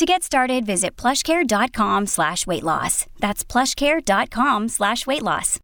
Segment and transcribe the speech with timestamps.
[0.00, 3.04] To get started, visit plushcare.com slash weight loss.
[3.18, 5.58] That's plushcare.com slash weight loss.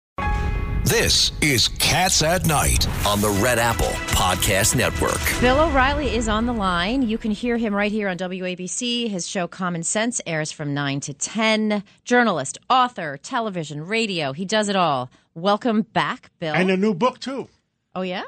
[0.84, 5.22] This is Cats at Night on the Red Apple Podcast Network.
[5.40, 7.00] Bill O'Reilly is on the line.
[7.00, 9.08] You can hear him right here on WABC.
[9.08, 11.82] His show Common Sense airs from 9 to 10.
[12.04, 14.34] Journalist, author, television, radio.
[14.34, 15.10] He does it all.
[15.34, 16.52] Welcome back, Bill.
[16.54, 17.48] And a new book too.
[17.94, 18.24] oh yeah?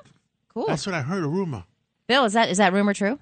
[0.55, 0.69] Cool.
[0.69, 1.23] That's what I heard.
[1.23, 1.65] A rumor.
[2.07, 3.19] Bill, is that is that rumor true?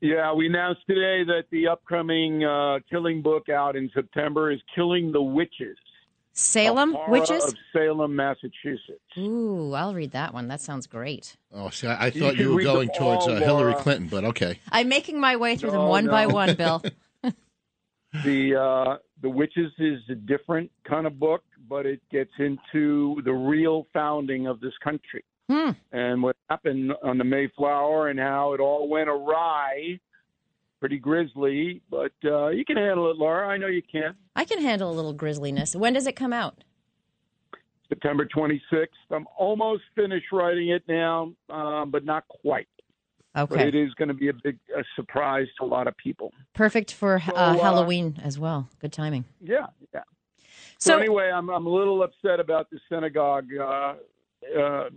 [0.00, 5.12] Yeah, we announced today that the upcoming uh, killing book out in September is Killing
[5.12, 5.76] the Witches.
[6.32, 7.44] Salem A witches?
[7.44, 9.02] Of Salem, Massachusetts.
[9.18, 10.48] Ooh, I'll read that one.
[10.48, 11.36] That sounds great.
[11.52, 14.58] Oh, see, I, I thought can you were going towards uh, Hillary Clinton, but okay.
[14.72, 16.82] I'm making my way through them No, one by one, Bill.
[18.24, 23.32] The uh, the Witches is a different kind of book, but it gets into the
[23.32, 25.70] real founding of this country Hmm.
[25.90, 29.98] and what happened on the Mayflower and how it all went awry.
[30.78, 33.48] Pretty grisly, but uh, you can handle it, Laura.
[33.48, 34.14] I know you can.
[34.36, 35.74] I can handle a little grisliness.
[35.76, 36.62] When does it come out?
[37.88, 38.86] September 26th.
[39.10, 42.68] I'm almost finished writing it now, um, but not quite.
[43.34, 43.68] But Okay.
[43.68, 46.32] it is going to be a big a surprise to a lot of people.
[46.54, 48.68] Perfect for uh, So, uh, Halloween as well.
[48.80, 49.24] Good timing.
[49.42, 50.02] Yeah, yeah.
[50.78, 53.94] So, So, anyway, I'm I'm a little upset about the synagogue uh,
[54.58, 54.88] uh,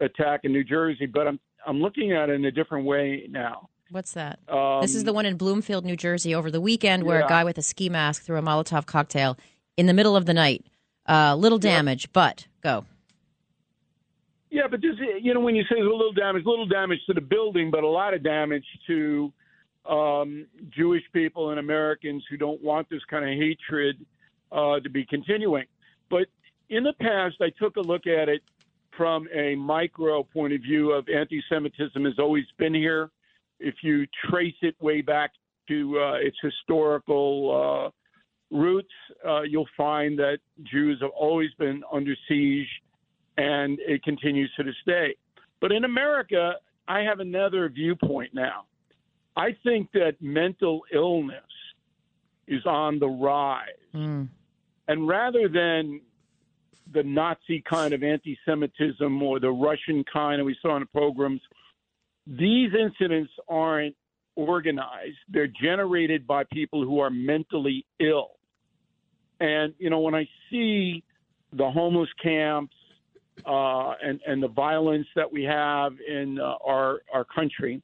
[0.00, 3.68] attack in New Jersey, but I'm I'm looking at it in a different way now.
[3.90, 4.38] what's that?
[4.48, 7.44] Um, This is the one in Bloomfield, New Jersey, over the weekend, where a guy
[7.44, 9.36] with a ski mask threw a Molotov cocktail
[9.76, 10.64] in the middle of the night.
[11.08, 12.84] Uh, little damage, but go.
[14.50, 17.20] Yeah, but this, you know, when you say a little damage, little damage to the
[17.20, 19.32] building, but a lot of damage to
[19.88, 24.04] um, Jewish people and Americans who don't want this kind of hatred
[24.52, 25.66] uh, to be continuing.
[26.08, 26.28] But
[26.70, 28.42] in the past, I took a look at it
[28.98, 33.10] from a micro point of view of anti-Semitism has always been here.
[33.60, 35.30] If you trace it way back
[35.68, 37.92] to uh, its historical
[38.52, 38.92] uh, roots,
[39.26, 42.68] uh, you'll find that Jews have always been under siege
[43.36, 45.14] and it continues to this day.
[45.60, 46.54] But in America,
[46.88, 48.64] I have another viewpoint now.
[49.36, 51.44] I think that mental illness
[52.48, 53.68] is on the rise.
[53.94, 54.28] Mm.
[54.88, 56.00] And rather than
[56.92, 60.86] the Nazi kind of anti Semitism or the Russian kind that we saw in the
[60.86, 61.40] programs,
[62.26, 63.94] these incidents aren't
[64.36, 65.16] organized.
[65.28, 68.32] They're generated by people who are mentally ill.
[69.40, 71.02] And, you know, when I see
[71.52, 72.74] the homeless camps
[73.46, 77.82] uh, and, and the violence that we have in uh, our, our country,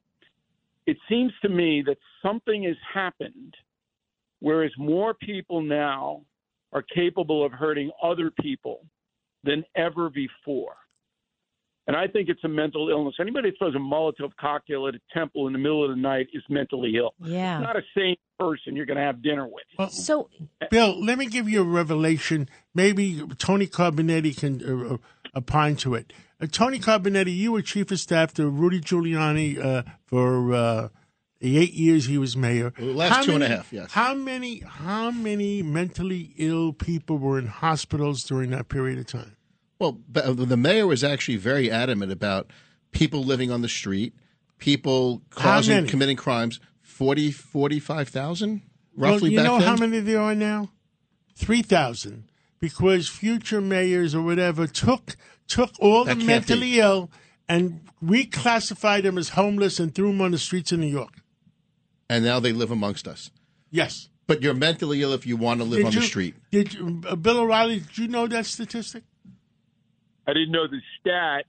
[0.86, 3.54] it seems to me that something has happened,
[4.40, 6.22] whereas more people now
[6.72, 8.84] are capable of hurting other people
[9.44, 10.74] than ever before.
[11.86, 13.14] And I think it's a mental illness.
[13.20, 16.28] Anybody that throws a Molotov cocktail at a temple in the middle of the night
[16.32, 17.12] is mentally ill.
[17.20, 17.58] Yeah.
[17.60, 19.64] Not a sane person you're going to have dinner with.
[19.78, 20.30] Well, So,
[20.70, 22.48] Bill, let me give you a revelation.
[22.74, 24.98] Maybe Tony Carbonetti can uh, uh,
[25.36, 26.14] opine to it.
[26.40, 30.88] Uh, Tony Carbonetti, you were chief of staff to Rudy Giuliani uh, for uh,
[31.44, 32.72] the eight years he was mayor.
[32.78, 33.92] The last How two and a many- half, yes.
[33.92, 34.60] How many?
[34.60, 39.36] How many mentally ill people were in hospitals during that period of time?
[39.78, 42.50] Well, the mayor was actually very adamant about
[42.92, 44.14] people living on the street,
[44.58, 46.60] people causing, committing crimes.
[46.80, 48.62] 40, 45,000
[48.96, 49.66] roughly well, you know then.
[49.68, 50.70] how many there are now?
[51.34, 52.30] Three thousand.
[52.60, 55.16] Because future mayors or whatever took
[55.48, 56.78] took all That the mentally be.
[56.80, 57.10] ill
[57.48, 61.20] and reclassified them as homeless and threw them on the streets of New York.
[62.08, 63.30] And now they live amongst us.
[63.70, 64.08] Yes.
[64.26, 66.34] But you're mentally ill if you want to live on you, the street.
[66.50, 67.80] Did you, uh, Bill O'Reilly?
[67.80, 69.02] Did you know that statistic?
[70.26, 71.44] I didn't know the stat,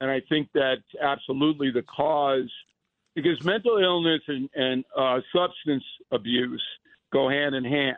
[0.00, 2.50] and I think that's absolutely the cause
[3.14, 6.62] because mental illness and, and uh, substance abuse
[7.12, 7.96] go hand in hand.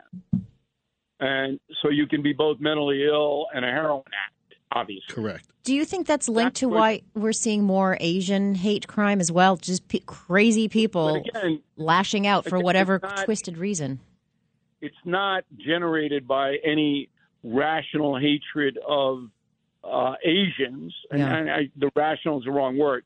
[1.19, 4.34] And so you can be both mentally ill and a heroin addict,
[4.71, 5.13] obviously.
[5.13, 5.47] Correct.
[5.63, 9.19] do you think that's linked That's to what- why we're seeing more Asian hate crime
[9.19, 9.57] as well?
[9.57, 13.99] Just pe crazy people again, lashing out for again, whatever not- twisted reason.
[14.81, 17.09] it's not generated by any
[17.43, 19.29] rational hatred of
[19.83, 21.35] uh, Asians, and, Yeah.
[21.35, 23.05] and I, the rational is the wrong word,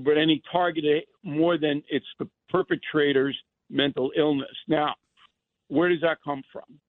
[0.00, 3.36] but any targeted more than it's the perpetrator's
[3.70, 4.56] mental illness.
[4.66, 4.94] Now,
[5.68, 6.80] where does that come from?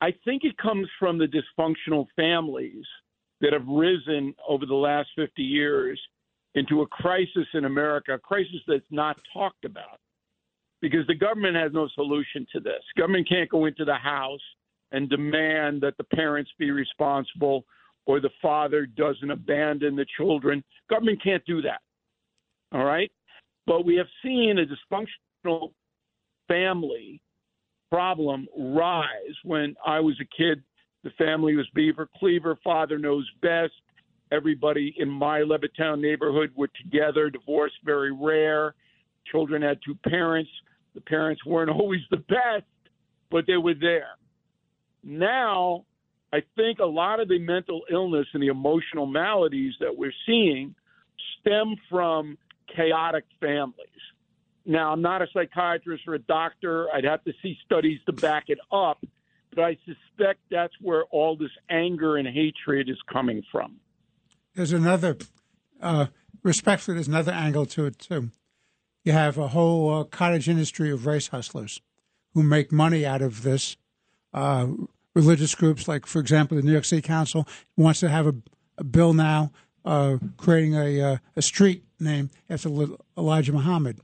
[0.00, 2.84] I think it comes from the dysfunctional families
[3.44, 6.00] that have risen over the last 50 years
[6.54, 10.00] into a crisis in America, a crisis that's not talked about
[10.80, 12.82] because the government has no solution to this.
[12.96, 14.40] Government can't go into the house
[14.92, 17.66] and demand that the parents be responsible
[18.06, 20.64] or the father doesn't abandon the children.
[20.88, 21.80] Government can't do that.
[22.72, 23.12] All right?
[23.66, 25.72] But we have seen a dysfunctional
[26.48, 27.20] family
[27.90, 30.62] problem rise when I was a kid.
[31.04, 33.74] The family was Beaver Cleaver, father knows best.
[34.32, 38.74] Everybody in my Levittown neighborhood were together, divorce very rare.
[39.30, 40.50] Children had two parents.
[40.94, 42.64] The parents weren't always the best,
[43.30, 44.16] but they were there.
[45.02, 45.84] Now,
[46.32, 50.74] I think a lot of the mental illness and the emotional maladies that we're seeing
[51.40, 52.38] stem from
[52.74, 53.88] chaotic families.
[54.66, 56.88] Now, I'm not a psychiatrist or a doctor.
[56.92, 59.04] I'd have to see studies to back it up,
[59.54, 63.76] but I suspect that's where all this anger and hatred is coming from.
[64.54, 65.16] There's another,
[65.80, 66.06] uh,
[66.42, 68.30] respectfully, there's another angle to it, too.
[69.04, 71.80] You have a whole uh, cottage industry of race hustlers
[72.32, 73.76] who make money out of this.
[74.32, 74.68] Uh,
[75.14, 77.46] religious groups, like, for example, the New York City Council
[77.76, 78.34] wants to have a,
[78.78, 79.52] a bill now
[79.84, 82.68] uh, creating a, uh, a street name after
[83.16, 84.00] Elijah Muhammad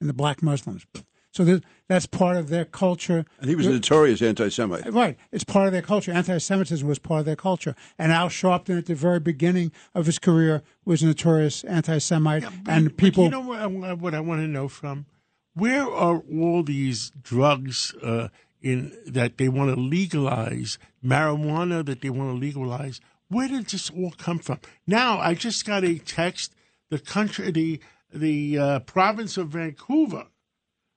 [0.00, 0.86] and the black Muslims.
[1.34, 3.24] So that's part of their culture.
[3.40, 4.92] And he was a notorious anti-Semite.
[4.92, 5.18] Right.
[5.32, 6.12] It's part of their culture.
[6.12, 7.74] Anti-Semitism was part of their culture.
[7.98, 12.42] And Al Sharpton, at the very beginning of his career, was a notorious anti-Semite.
[12.42, 13.24] Yeah, and people.
[13.24, 15.06] you know what I, what I, want to know from?
[15.54, 18.28] Where are all these drugs uh,
[18.62, 23.00] in that they want to legalize, marijuana that they want to legalize?
[23.28, 24.60] Where did this all come from?
[24.86, 26.54] Now, I just got a text.
[26.90, 27.80] The country, the
[28.12, 30.26] the uh, province of Vancouver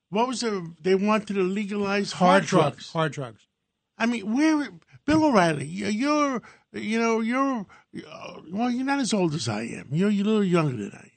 [0.10, 0.84] what was it?
[0.84, 2.76] They wanted to legalize hard, hard drugs.
[2.76, 2.92] drugs.
[2.92, 3.48] Hard drugs.
[3.98, 4.70] I mean, where,
[5.06, 5.66] Bill O'Reilly?
[5.66, 6.42] You're,
[6.74, 7.66] you know, you're,
[8.52, 9.88] well, you're not as old as I am.
[9.92, 11.12] You're, you're a little younger than I am.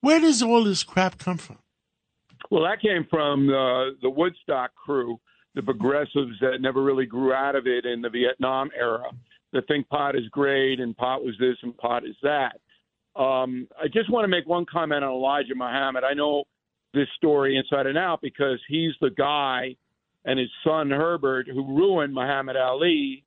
[0.00, 1.58] Where does all this crap come from?
[2.50, 5.18] Well, that came from uh, the Woodstock crew,
[5.54, 9.04] the progressives that never really grew out of it in the Vietnam era.
[9.52, 12.60] That think pot is great and pot was this and pot is that.
[13.16, 16.04] Um, I just want to make one comment on Elijah Muhammad.
[16.04, 16.44] I know
[16.94, 19.76] this story inside and out because he's the guy
[20.24, 23.24] and his son Herbert who ruined Muhammad Ali,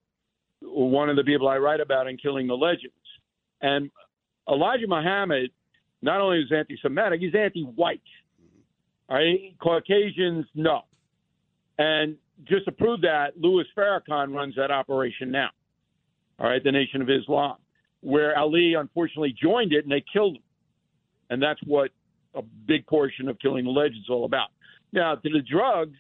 [0.61, 2.93] one of the people I write about in Killing the Legends.
[3.61, 3.91] And
[4.49, 5.51] Elijah Muhammad
[6.01, 8.01] not only is anti-Semitic, he's anti-white.
[8.41, 9.11] Mm-hmm.
[9.11, 10.81] All right, Caucasians, no.
[11.77, 12.15] And
[12.47, 15.49] just to prove that, Louis Farrakhan runs that operation now.
[16.39, 17.57] All right, the Nation of Islam,
[18.01, 20.43] where Ali unfortunately joined it and they killed him.
[21.29, 21.91] And that's what
[22.37, 24.49] a big portion of Killing the Legends all about.
[24.93, 25.97] Now, to the drugs,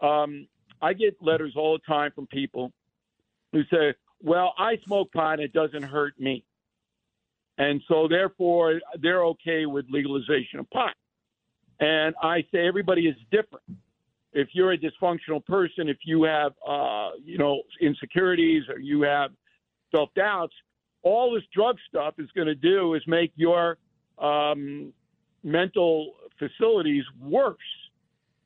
[0.00, 0.46] um,
[0.80, 2.72] I get letters all the time from people
[3.52, 6.44] who say, well, I smoke pot and it doesn't hurt me.
[7.58, 10.94] And so, therefore, they're okay with legalization of pot.
[11.80, 13.64] And I say everybody is different.
[14.32, 19.32] If you're a dysfunctional person, if you have, uh, you know, insecurities or you have
[19.94, 20.54] self doubts,
[21.02, 23.78] all this drug stuff is going to do is make your
[24.18, 24.92] um,
[25.42, 27.58] mental facilities worse.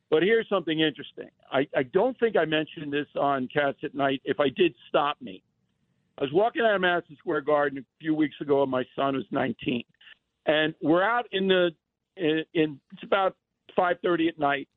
[0.09, 1.29] But here's something interesting.
[1.51, 4.21] I, I don't think I mentioned this on Cats at Night.
[4.23, 5.41] If I did, stop me.
[6.17, 9.15] I was walking out of Madison Square Garden a few weeks ago, and my son
[9.15, 9.83] was 19,
[10.45, 11.71] and we're out in the
[12.15, 13.35] in, in it's about
[13.77, 14.69] 5:30 at night,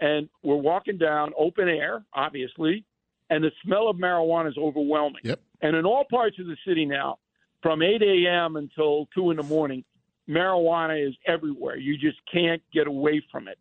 [0.00, 2.84] and we're walking down open air, obviously,
[3.30, 5.22] and the smell of marijuana is overwhelming.
[5.24, 5.40] Yep.
[5.62, 7.18] And in all parts of the city now,
[7.62, 8.56] from 8 a.m.
[8.56, 9.84] until two in the morning,
[10.28, 11.76] marijuana is everywhere.
[11.76, 13.58] You just can't get away from it.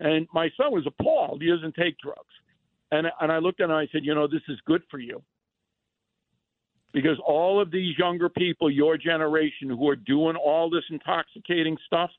[0.00, 1.42] And my son was appalled.
[1.42, 2.20] He doesn't take drugs.
[2.90, 4.98] And, and I looked at him and I said, you know, this is good for
[4.98, 5.22] you.
[6.92, 12.10] Because all of these younger people, your generation, who are doing all this intoxicating stuff,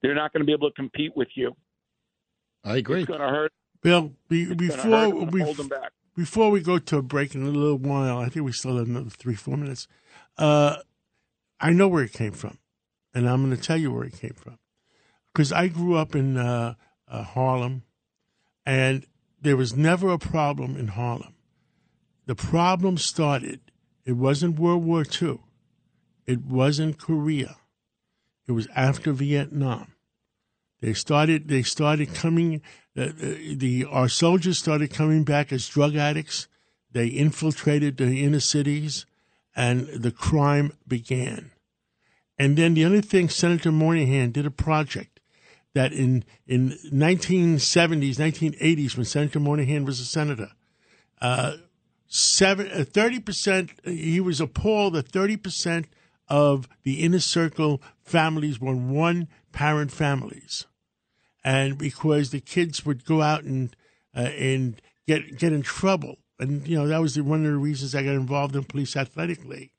[0.00, 1.54] they're not going to be able to compete with you.
[2.64, 3.00] I agree.
[3.00, 3.52] It's going to hurt.
[3.82, 5.92] Bill, be, before we hold them back.
[6.16, 8.88] before we go to a break in a little while, I think we still have
[8.88, 9.86] another three four minutes.
[10.38, 10.76] Uh,
[11.60, 12.58] I know where it came from
[13.14, 14.58] and I'm going to tell you where it came from.
[15.32, 16.74] Because I grew up in uh,
[17.08, 17.82] uh, Harlem,
[18.66, 19.06] and
[19.40, 21.34] there was never a problem in Harlem.
[22.26, 23.60] The problem started,
[24.04, 25.40] it wasn't World War II,
[26.26, 27.56] it wasn't Korea,
[28.46, 29.94] it was after Vietnam.
[30.84, 31.48] They started.
[31.48, 32.60] They started coming.
[32.94, 36.46] Uh, the our soldiers started coming back as drug addicts.
[36.92, 39.06] They infiltrated the inner cities,
[39.56, 41.52] and the crime began.
[42.38, 45.20] And then the other thing, Senator Moynihan did a project
[45.74, 50.50] that in in 1970s, 1980s, when Senator Moynihan was a senator,
[51.20, 51.56] uh,
[52.06, 55.86] seven, uh, 30%, he was appalled that 30%
[56.28, 60.66] of the inner circle families were one parent families.
[61.42, 63.74] And because the kids would go out and,
[64.16, 66.18] uh, and get, get in trouble.
[66.38, 68.96] And, you know, that was the, one of the reasons I got involved in police
[68.96, 69.70] athletic league.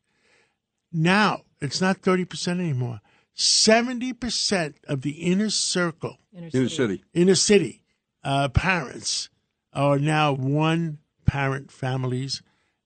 [0.95, 3.01] Now, it's not 30% anymore.
[3.37, 7.03] 70% of the inner circle, In the city.
[7.13, 7.83] inner city
[8.23, 9.29] uh, parents
[9.73, 12.41] are now one parent families,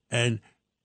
[0.10, 0.40] and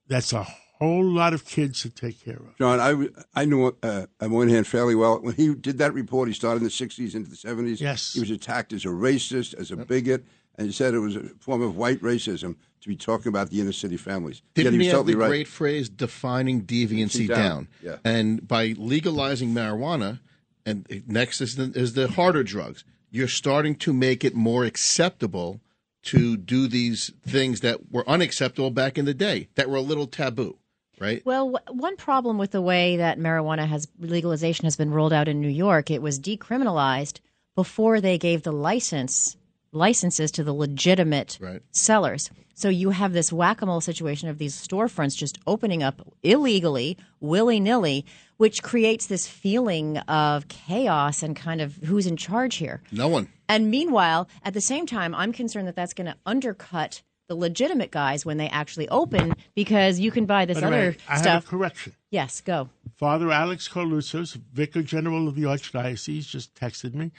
[0.06, 0.42] that's a
[0.78, 2.58] whole lot of kids to take care of.
[2.58, 5.20] John, I, w- I knew uh, Moynihan fairly well.
[5.20, 7.80] When he did that report, he started in the 60s into the 70s.
[7.80, 8.12] Yes.
[8.12, 10.24] He was attacked as a racist, as a bigot,
[10.56, 13.60] and he said it was a form of white racism to be talking about the
[13.60, 14.42] inner city families.
[14.54, 15.28] Didn't he he was have the right.
[15.28, 17.38] great phrase defining deviancy Down.
[17.38, 17.68] down?
[17.82, 17.96] Yeah.
[18.04, 20.20] And by legalizing marijuana,
[20.66, 25.60] and next is the, is the harder drugs, you're starting to make it more acceptable
[26.02, 30.06] to do these things that were unacceptable back in the day, that were a little
[30.06, 30.58] taboo,
[31.00, 31.24] right?
[31.24, 35.28] Well, w- one problem with the way that marijuana has legalization has been rolled out
[35.28, 37.20] in New York, it was decriminalized
[37.54, 39.36] before they gave the license
[39.74, 41.62] licenses to the legitimate Right.
[41.72, 42.30] sellers.
[42.54, 48.62] So you have this whack-a-mole situation of these storefronts just opening up illegally, willy-nilly, which
[48.62, 52.80] creates this feeling of chaos and kind of who's in charge here.
[52.92, 53.28] No one.
[53.48, 57.90] And meanwhile, at the same time, I'm concerned that that's going to undercut the legitimate
[57.90, 61.12] guys when they actually open because you can buy this By the way, other I
[61.12, 61.44] have stuff.
[61.46, 61.94] a correction.
[62.10, 62.68] Yes, go.
[62.96, 67.10] Father Alex Karloutsos, Vicar General of the Archdiocese, just texted me.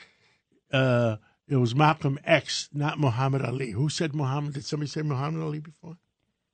[0.71, 3.71] Uh, it was Malcolm X, not Muhammad Ali.
[3.71, 4.53] Who said Muhammad?
[4.53, 5.97] Did somebody say Muhammad Ali before?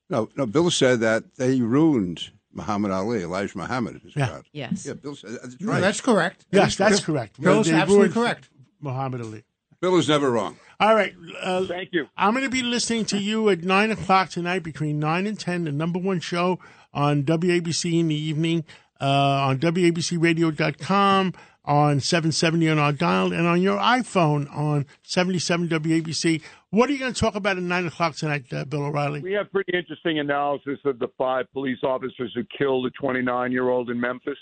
[0.09, 0.45] No, no.
[0.45, 4.01] Bill said that they ruined Muhammad Ali, Elijah Muhammad.
[4.05, 4.27] Is Yeah.
[4.27, 4.45] proud.
[4.51, 4.85] Yes.
[4.85, 6.45] Yeah, Bill said that's No, that's correct.
[6.51, 7.39] Yes, That is that's correct.
[7.41, 8.49] Bill's They absolutely correct.
[8.81, 9.43] Muhammad Ali.
[9.79, 10.57] Bill is never wrong.
[10.79, 11.13] All right.
[11.41, 12.07] Uh, Thank you.
[12.15, 15.63] I'm going to be listening to you at 9 o'clock tonight, between 9 and 10,
[15.63, 16.59] the number one show
[16.93, 18.63] on WABC in the evening,
[18.99, 21.33] uh, on WABCRadio.com,
[21.71, 26.41] on 770 on our dial, and on your iPhone on 77 WABC.
[26.69, 29.21] What are you going to talk about at 9 o'clock tonight, uh, Bill O'Reilly?
[29.21, 33.69] We have pretty interesting analysis of the five police officers who killed a 29 year
[33.69, 34.37] old in Memphis.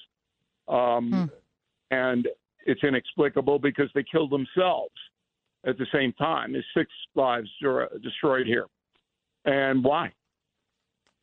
[0.67, 1.31] Um,
[1.91, 2.27] And
[2.65, 4.93] it's inexplicable because they killed themselves
[5.65, 6.53] at the same time.
[6.53, 8.67] There's six lives destroy- destroyed here.
[9.45, 10.13] And why?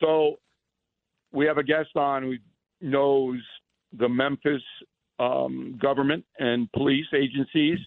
[0.01, 0.39] So
[1.33, 2.35] we have a guest on who
[2.81, 3.39] knows
[3.93, 4.63] the Memphis
[5.19, 7.79] um, government and police agencies.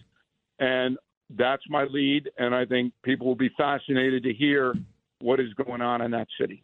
[0.58, 0.98] And
[1.36, 2.30] that's my lead.
[2.38, 4.74] And I think people will be fascinated to hear
[5.20, 6.62] what is going on in that city.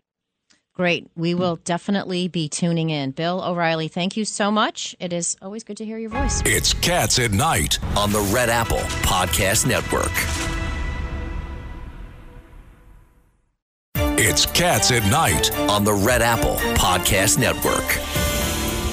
[0.74, 1.08] Great.
[1.16, 3.12] We will definitely be tuning in.
[3.12, 4.94] Bill O'Reilly, thank you so much.
[5.00, 6.42] It is always good to hear your voice.
[6.44, 10.12] It's Cats at Night on the Red Apple Podcast Network.
[14.18, 18.25] It's Cats at Night on the Red Apple Podcast Network.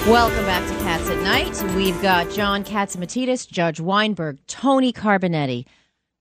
[0.08, 1.76] Welcome back to Cats at Night.
[1.78, 5.66] We've got John Catsimatidis, Judge Weinberg, Tony Carbonetti.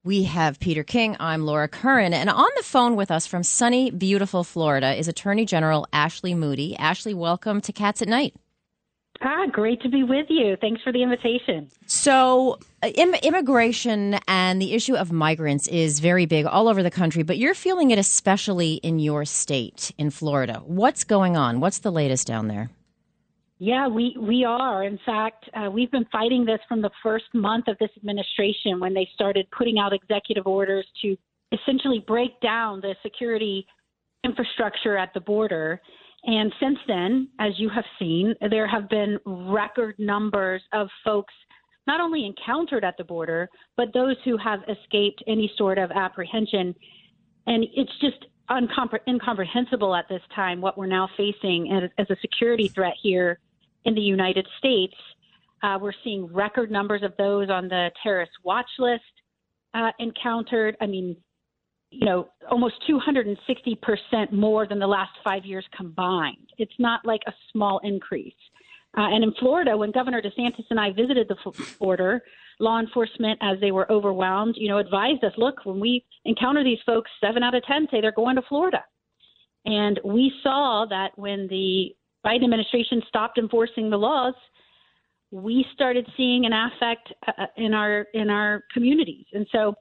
[0.04, 1.16] We have Peter King.
[1.18, 2.14] I'm Laura Curran.
[2.14, 6.76] And on the phone with us from sunny, beautiful Florida is Attorney General Ashley Moody.
[6.76, 8.36] Ashley, welcome to Cats at Night.
[9.20, 10.56] Ah, great to be with you.
[10.60, 11.68] Thanks for the invitation.
[11.86, 16.90] So, uh, Im- immigration and the issue of migrants is very big all over the
[16.90, 20.62] country, but you're feeling it especially in your state, in Florida.
[20.66, 21.58] What's going on?
[21.58, 22.70] What's the latest down there?
[23.64, 24.82] Yeah, we, we are.
[24.82, 28.92] In fact, uh, we've been fighting this from the first month of this administration when
[28.92, 31.16] they started putting out executive orders to
[31.52, 33.64] essentially break down the security
[34.24, 35.80] infrastructure at the border.
[36.24, 41.32] And since then, as you have seen, there have been record numbers of folks
[41.86, 46.74] not only encountered at the border, but those who have escaped any sort of apprehension.
[47.46, 52.66] And it's just incomprehensible at this time what we're now facing as, as a security
[52.66, 53.38] threat here
[53.84, 54.94] in the United States.
[55.62, 59.02] Uh, we're seeing record numbers of those on the terrorist watch list
[59.74, 60.76] uh, encountered.
[60.80, 61.16] I mean,
[61.90, 66.48] you know, almost 260% more than the last five years combined.
[66.58, 68.34] It's not like a small increase.
[68.96, 71.36] Uh, and in Florida, when Governor DeSantis and I visited the
[71.78, 72.22] border,
[72.60, 76.78] law enforcement, as they were overwhelmed, you know, advised us, look, when we encounter these
[76.84, 78.84] folks, seven out of 10 say they're going to Florida.
[79.64, 84.34] And we saw that when the Biden administration stopped enforcing the laws,
[85.30, 89.24] we started seeing an affect uh, in our in our communities.
[89.32, 89.74] And so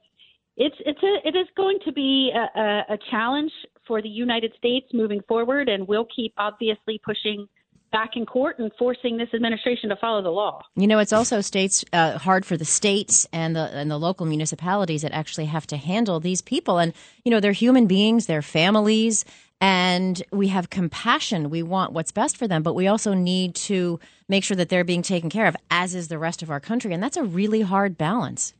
[0.56, 3.52] it's it's a it is going to be a, a, a challenge
[3.86, 7.46] for the United States moving forward, and we'll keep obviously pushing
[7.92, 10.62] back in court and forcing this administration to follow the law.
[10.76, 14.24] You know, it's also states uh, hard for the states and the and the local
[14.24, 16.94] municipalities that actually have to handle these people, and
[17.24, 19.24] you know, they're human beings, they're families,
[19.62, 21.48] and we have compassion.
[21.48, 24.82] We want what's best for them, but we also need to make sure that they're
[24.82, 26.92] being taken care of, as is the rest of our country.
[26.92, 28.54] And that's a really hard balance.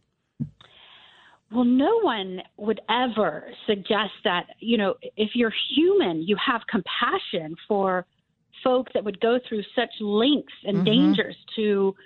[1.51, 7.57] Well, no one would ever suggest that, you know, if you're human, you have compassion
[7.67, 8.07] for
[8.63, 10.85] folks that would go through such lengths and mm-hmm.
[10.85, 11.97] dangers to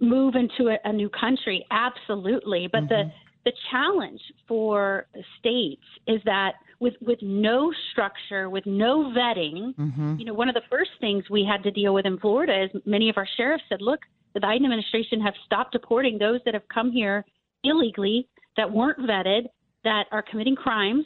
[0.00, 1.66] move into a, a, new country.
[1.70, 2.68] Absolutely.
[2.72, 3.10] But mm-hmm.
[3.44, 5.06] the, the challenge for
[5.38, 10.16] states is that with, with no structure, with no vetting, mm-hmm.
[10.18, 12.82] you know, one of the first things we had to deal with in Florida is
[12.86, 14.00] many of our sheriffs said, look,
[14.34, 17.24] the Biden administration have stopped deporting those that have come here
[17.64, 19.42] illegally that weren't vetted,
[19.84, 21.04] that are committing crimes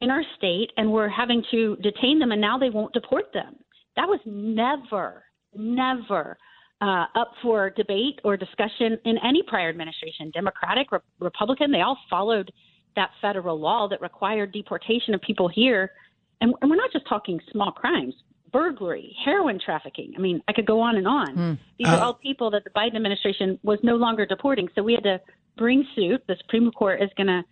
[0.00, 3.56] in our state, and we're having to detain them, and now they won't deport them.
[3.96, 6.36] That was never, never
[6.80, 11.70] uh, up for debate or discussion in any prior administration, Democratic, Re- Republican.
[11.70, 12.50] They all followed
[12.96, 15.92] that federal law that required deportation of people here.
[16.40, 18.14] And, and we're not just talking small crimes
[18.54, 20.12] burglary, heroin trafficking.
[20.16, 21.36] I mean, I could go on and on.
[21.36, 21.58] Mm.
[21.76, 24.68] These uh, are all people that the Biden administration was no longer deporting.
[24.76, 25.20] So we had to
[25.58, 26.22] bring suit.
[26.28, 27.42] The Supreme Court is going to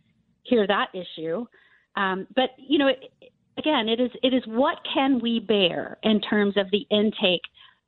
[0.44, 1.44] hear that issue.
[1.96, 6.20] Um, but you know, it, again, it is it is what can we bear in
[6.20, 7.42] terms of the intake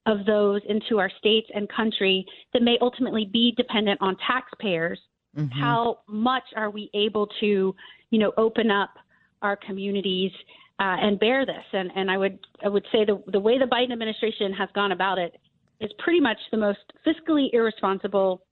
[0.07, 4.99] of those into our states and country that may ultimately be dependent on taxpayers.
[5.37, 5.59] Mm-hmm.
[5.59, 7.75] How much are we able to,
[8.11, 8.91] you know, open up
[9.43, 10.33] our communities
[10.79, 11.65] uh, and bear this?
[11.73, 14.93] And and I would I would say the the way the Biden administration has gone
[14.93, 15.39] about it
[15.81, 18.43] is pretty much the most fiscally irresponsible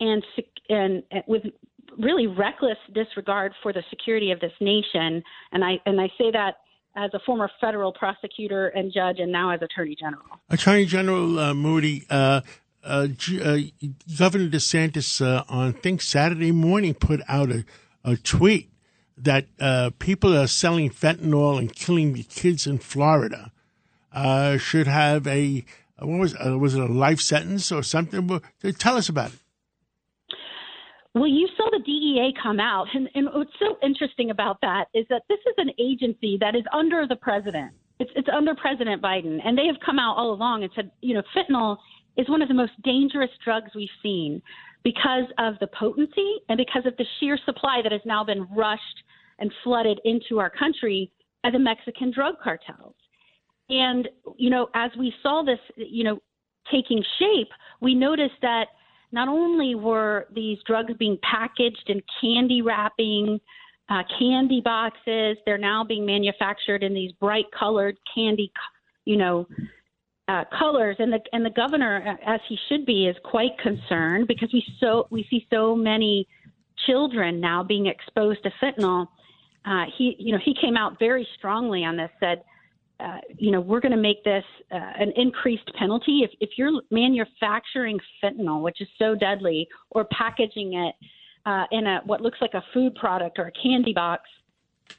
[0.00, 0.22] and
[0.68, 1.42] and, and with
[1.98, 5.22] really reckless disregard for the security of this nation.
[5.52, 6.56] And I and I say that
[6.96, 10.24] as a former federal prosecutor and judge, and now as Attorney General.
[10.50, 12.42] Attorney General uh, Moody, uh,
[12.84, 13.08] uh,
[13.40, 13.58] uh
[14.18, 17.64] Governor DeSantis uh, on I think Saturday morning put out a,
[18.04, 18.70] a tweet
[19.16, 23.52] that uh, people are selling fentanyl and killing the kids in Florida
[24.58, 25.64] should have a
[25.98, 28.40] what was was it a life sentence or something?
[28.78, 29.38] Tell us about it.
[31.14, 35.04] Well, you saw the DEA come out, and, and what's so interesting about that is
[35.10, 37.72] that this is an agency that is under the president.
[37.98, 41.14] It's, it's under President Biden, and they have come out all along and said, you
[41.14, 41.76] know, fentanyl
[42.16, 44.42] is one of the most dangerous drugs we've seen
[44.84, 49.02] because of the potency and because of the sheer supply that has now been rushed
[49.38, 51.10] and flooded into our country
[51.42, 52.94] by the Mexican drug cartels.
[53.68, 56.18] And, you know, as we saw this, you know,
[56.70, 57.48] taking shape,
[57.80, 58.66] we noticed that–
[59.12, 63.38] not only were these drugs being packaged in candy wrapping,
[63.90, 68.50] uh, candy boxes, they're now being manufactured in these bright colored candy,
[69.04, 69.46] you know,
[70.32, 70.96] uh, colors.
[70.98, 75.06] And the and the governor, as he should be, is quite concerned because we so
[75.10, 76.26] we see so many
[76.86, 79.06] children now being exposed to fentanyl.
[79.64, 82.10] Uh, he, you know, he came out very strongly on this.
[82.18, 82.42] Said
[83.00, 86.20] uh, you know, we're going to make this uh, an increased penalty.
[86.22, 90.94] If, if you're manufacturing fentanyl, which is so deadly, or packaging it
[91.44, 94.22] uh, in a what looks like a food product or a candy box,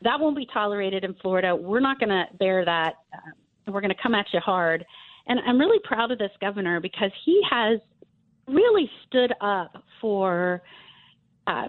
[0.01, 1.55] that won't be tolerated in Florida.
[1.55, 2.95] We're not going to bear that.
[3.13, 4.85] Uh, we're going to come at you hard.
[5.27, 7.79] And I'm really proud of this governor because he has
[8.47, 10.61] really stood up for,
[11.47, 11.67] uh,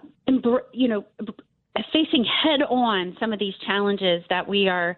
[0.72, 1.04] you know,
[1.92, 4.96] facing head on some of these challenges that we are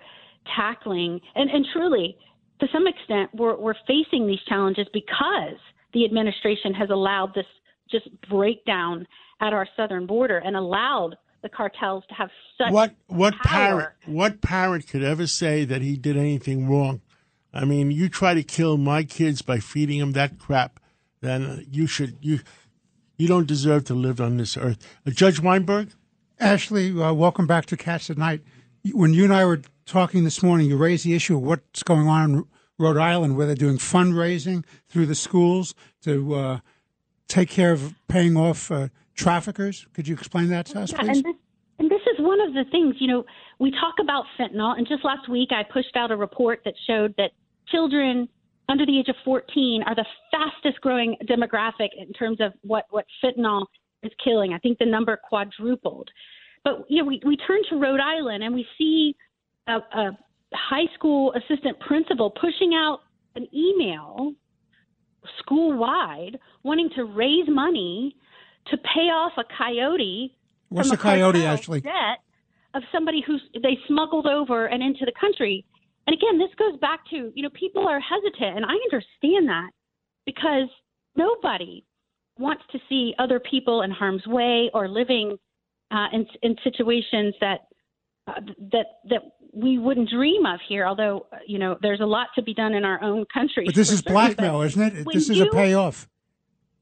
[0.56, 1.20] tackling.
[1.34, 2.16] And, and truly,
[2.60, 5.58] to some extent, we're, we're facing these challenges because
[5.92, 7.46] the administration has allowed this
[7.90, 9.06] just breakdown
[9.40, 13.42] at our southern border and allowed the cartels to have such what what power.
[13.44, 17.00] parent what parent could ever say that he did anything wrong?
[17.56, 20.78] I mean, you try to kill my kids by feeding them that crap,
[21.22, 22.40] then you should you
[23.16, 24.76] you don't deserve to live on this earth.
[25.06, 25.88] Uh, Judge Weinberg,
[26.38, 28.42] Ashley, uh, welcome back to Cats at Night.
[28.92, 32.08] When you and I were talking this morning, you raised the issue of what's going
[32.08, 32.44] on in
[32.78, 36.58] Rhode Island, where they're doing fundraising through the schools to uh,
[37.26, 39.86] take care of paying off uh, traffickers.
[39.94, 41.16] Could you explain that to us, yeah, please?
[41.16, 41.36] And this,
[41.78, 43.24] and this is one of the things, you know,
[43.58, 47.14] we talk about fentanyl, and just last week I pushed out a report that showed
[47.16, 47.30] that
[47.68, 48.28] children
[48.68, 53.04] under the age of 14 are the fastest growing demographic in terms of what, what
[53.22, 53.66] fentanyl
[54.02, 54.52] is killing.
[54.52, 56.10] I think the number quadrupled.
[56.64, 59.14] But you know, we, we turn to Rhode Island and we see
[59.68, 60.18] a, a
[60.52, 63.00] high school assistant principal pushing out
[63.34, 64.32] an email
[65.38, 68.16] school wide wanting to raise money
[68.68, 70.36] to pay off a coyote.
[70.68, 71.80] What's a coyote actually?
[71.80, 72.18] Debt
[72.74, 75.64] of somebody who they smuggled over and into the country.
[76.06, 79.70] And again, this goes back to you know people are hesitant, and I understand that
[80.24, 80.68] because
[81.16, 81.84] nobody
[82.38, 85.36] wants to see other people in harm's way or living
[85.90, 87.60] uh, in, in situations that
[88.28, 88.40] uh,
[88.72, 90.86] that that we wouldn't dream of here.
[90.86, 93.64] Although you know, there's a lot to be done in our own country.
[93.66, 94.12] But this is certain.
[94.12, 95.06] blackmail, isn't it?
[95.12, 96.08] This is you- a payoff.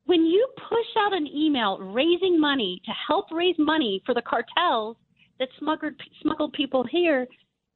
[0.06, 4.96] when you push out an email raising money to help raise money for the cartels
[5.38, 7.26] that smuggled smuggled people here,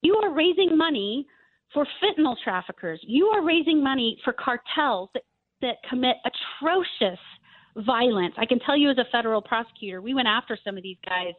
[0.03, 1.27] you are raising money
[1.73, 3.01] for fentanyl traffickers.
[3.03, 5.23] You are raising money for cartels that,
[5.61, 7.19] that commit atrocious
[7.77, 8.35] violence.
[8.39, 11.35] I can tell you as a federal prosecutor, we went after some of these guys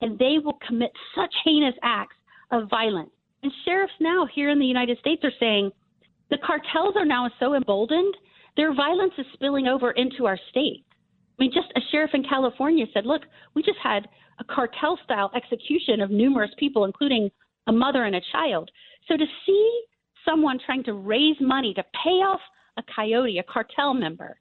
[0.00, 2.16] and they will commit such heinous acts
[2.50, 3.10] of violence.
[3.42, 5.70] And sheriffs now here in the United States are saying
[6.30, 8.14] the cartels are now so emboldened,
[8.56, 10.84] their violence is spilling over into our state.
[11.38, 13.22] I mean, just a sheriff in California said, look,
[13.54, 17.30] we just had a cartel style execution of numerous people, including
[17.66, 18.70] a mother and a child.
[19.08, 19.82] So to see
[20.24, 22.40] someone trying to raise money to pay off
[22.76, 24.38] a coyote, a cartel member,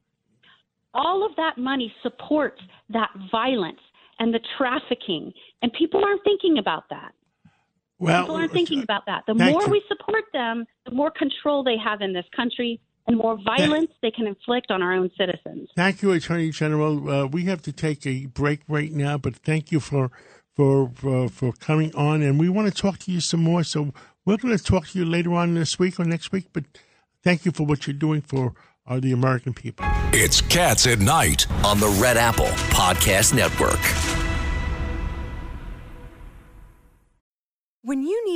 [0.93, 3.79] all of that money supports that violence
[4.19, 5.33] and the trafficking.
[5.61, 7.13] And people aren't thinking about that.
[7.97, 9.23] Well, people aren't thinking about that.
[9.27, 9.69] The more you.
[9.69, 14.11] we support them, the more control they have in this country and more violence they
[14.11, 15.69] can inflict on our own citizens.
[15.75, 17.09] Thank you, Attorney General.
[17.09, 20.11] Uh, we have to take a break right now, but thank you for
[20.55, 23.63] for for, for coming on, and we want to talk to you some more.
[23.63, 23.93] So
[24.25, 26.47] we're going to talk to you later on this week or next week.
[26.53, 26.65] But
[27.23, 28.53] thank you for what you're doing for
[28.87, 29.85] uh, the American people.
[30.13, 34.20] It's Cats at Night on the Red Apple Podcast Network.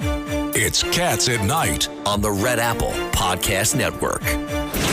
[0.00, 4.22] It's Cats at Night on the Red Apple Podcast Network.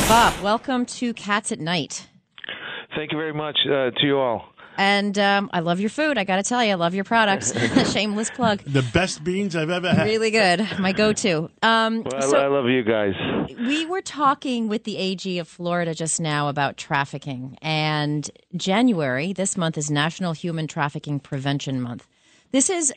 [0.08, 2.08] Bob, welcome to Cats at Night.
[2.96, 4.48] Thank you very much uh, to you all.
[4.78, 6.18] And um, I love your food.
[6.18, 7.52] I got to tell you, I love your products.
[7.94, 8.64] Shameless plug.
[8.66, 10.06] The best beans I've ever had.
[10.06, 10.66] Really good.
[10.80, 11.50] My go-to.
[11.62, 13.14] Um, Well, I- so I love you guys.
[13.58, 19.58] we were talking with the AG of Florida just now about trafficking, and January this
[19.58, 22.08] month is National Human Trafficking Prevention Month.
[22.52, 22.94] This is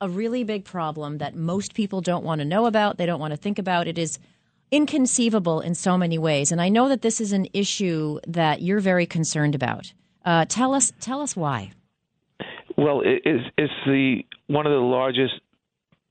[0.00, 2.98] a really big problem that most people don't want to know about.
[2.98, 3.88] They don't want to think about.
[3.88, 4.18] It is
[4.70, 8.80] inconceivable in so many ways, and I know that this is an issue that you're
[8.80, 9.92] very concerned about.
[10.24, 11.72] Uh, tell us, tell us why.
[12.76, 15.34] Well, it, it's, it's the one of the largest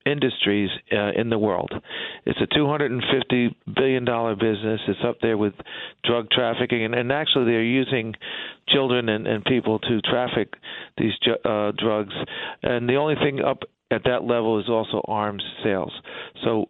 [0.06, 1.72] industries uh, in the world.
[2.26, 4.82] It's a 250 billion dollar business.
[4.88, 5.54] It's up there with
[6.04, 8.13] drug trafficking, and, and actually they're using
[8.70, 10.54] children and, and people to traffic
[10.98, 11.13] these
[11.46, 12.13] uh, drugs.
[12.62, 15.92] And the only thing up at that level is also arms sales.
[16.44, 16.66] So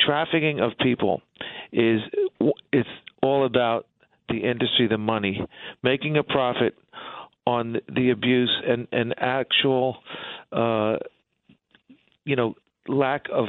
[0.00, 1.20] trafficking of people
[1.72, 2.00] is
[2.72, 2.88] it's
[3.22, 3.86] all about
[4.28, 5.44] the industry, the money,
[5.82, 6.74] making a profit
[7.46, 9.98] on the abuse and and actual,
[10.52, 10.96] uh,
[12.24, 12.54] you know,
[12.88, 13.46] lack of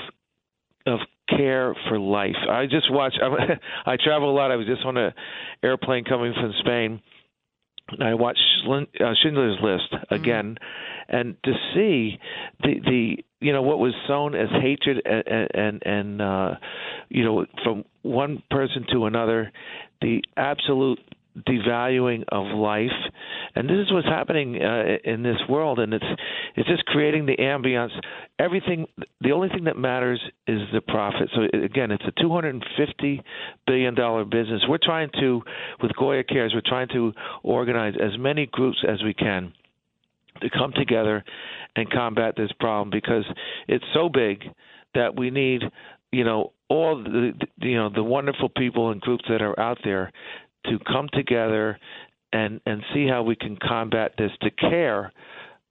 [0.85, 2.35] of care for life.
[2.49, 3.15] I just watch.
[3.21, 3.59] I,
[3.91, 4.51] I travel a lot.
[4.51, 5.13] I was just on a
[5.63, 7.01] airplane coming from Spain.
[7.87, 10.57] And I watched uh, Schindler's List again,
[11.07, 12.17] and to see
[12.63, 16.55] the the you know what was sown as hatred and and, and uh,
[17.09, 19.51] you know from one person to another,
[20.01, 20.99] the absolute
[21.47, 22.91] devaluing of life,
[23.55, 26.05] and this is what's happening uh, in this world, and it's
[26.55, 27.91] it's just creating the ambiance.
[28.39, 28.87] Everything,
[29.21, 31.29] the only thing that matters is the profit.
[31.35, 33.23] So again, it's a 250
[33.67, 34.61] billion dollar business.
[34.67, 35.41] We're trying to,
[35.81, 39.53] with Goya Cares, we're trying to organize as many groups as we can
[40.41, 41.23] to come together
[41.75, 43.25] and combat this problem because
[43.67, 44.43] it's so big
[44.93, 45.61] that we need,
[46.11, 50.11] you know, all the- you know the wonderful people and groups that are out there
[50.69, 51.79] to come together
[52.33, 55.11] and and see how we can combat this to care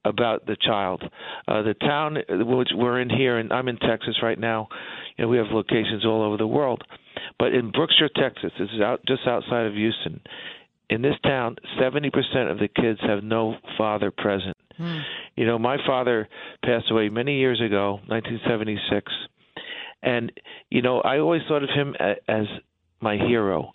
[0.05, 1.03] about the child.
[1.49, 4.69] Uh, the town which we're in here, and I'm in Texas right now.
[5.17, 6.83] You know, we have locations all over the world,
[7.39, 10.21] but in Brookshire, Texas, this is out just outside of Houston.
[10.91, 14.57] In this town, 70% of the kids have no father present.
[15.35, 16.29] You know, my father
[16.63, 19.11] passed away many years ago, 1976,
[20.03, 20.33] and
[20.71, 21.95] you know, I always thought of him
[22.29, 22.47] as
[23.01, 23.73] my hero.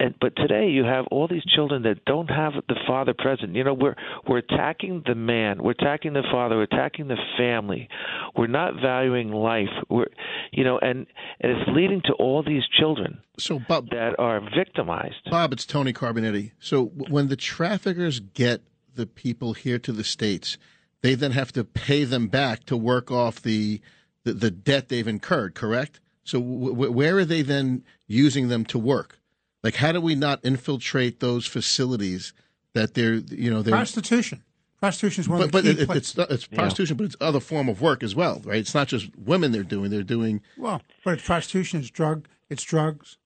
[0.00, 3.54] And, but today you have all these children that don't have the father present.
[3.54, 3.94] You know, we're
[4.26, 7.88] we're attacking the man, we're attacking the father, we're attacking the family.
[8.36, 9.68] We're not valuing life.
[9.88, 10.06] We're,
[10.52, 11.06] you know, and
[11.40, 15.30] and it's leading to all these children so Bob, that are victimized.
[15.30, 16.52] Bob, it's Tony Carbonetti.
[16.58, 18.62] So when the traffickers get
[18.94, 20.58] the people here to the states,
[21.00, 23.80] they then have to pay them back to work off the
[24.24, 25.54] the, the debt they've incurred.
[25.54, 26.00] Correct.
[26.24, 29.18] So w- w- where are they then using them to work?
[29.62, 32.32] Like, how do we not infiltrate those facilities
[32.74, 34.42] that they're you know they're Prostitution.
[34.80, 37.16] Prostitution is one but, of the but key it, it's not, it's prostitution, but it's
[37.20, 38.58] other form of work as well, right?
[38.58, 40.40] It's not just women they're doing; they're doing.
[40.56, 41.80] Well, but it's prostitution.
[41.80, 42.26] It's drug.
[42.50, 43.16] It's drugs.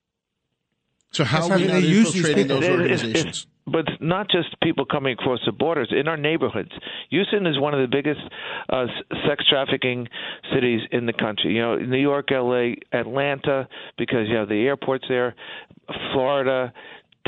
[1.13, 2.61] So how That's are we how not they use these infiltrating people.
[2.61, 3.47] those It- it- it's- organizations?
[3.67, 6.71] But not just people coming across the borders in our neighborhoods.
[7.11, 8.21] Houston is one of the biggest
[8.69, 8.87] uh,
[9.29, 10.09] sex trafficking
[10.55, 11.55] cities in the country.
[11.55, 15.35] You know, New York, L.A., Atlanta, because you have the airports there,
[16.13, 16.73] Florida,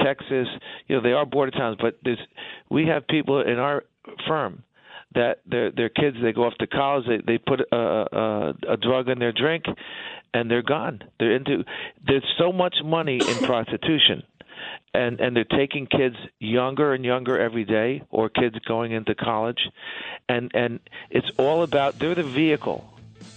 [0.05, 0.47] Texas.
[0.87, 2.19] You know, they are border towns, but there's
[2.71, 3.85] we have people in our
[4.27, 4.63] firm
[5.15, 8.77] that their their kids they go off to college they they put a, a a
[8.77, 9.65] drug in their drink
[10.35, 11.65] and they're gone they're into
[12.07, 14.23] there's so much money in prostitution
[14.95, 19.69] and and they're taking kids younger and younger every day or kids going into college
[20.29, 22.89] and and it's all about they're the vehicle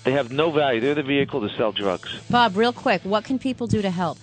[0.04, 3.38] they have no value they're the vehicle to sell drugs Bob, real quick, what can
[3.40, 4.18] people do to help?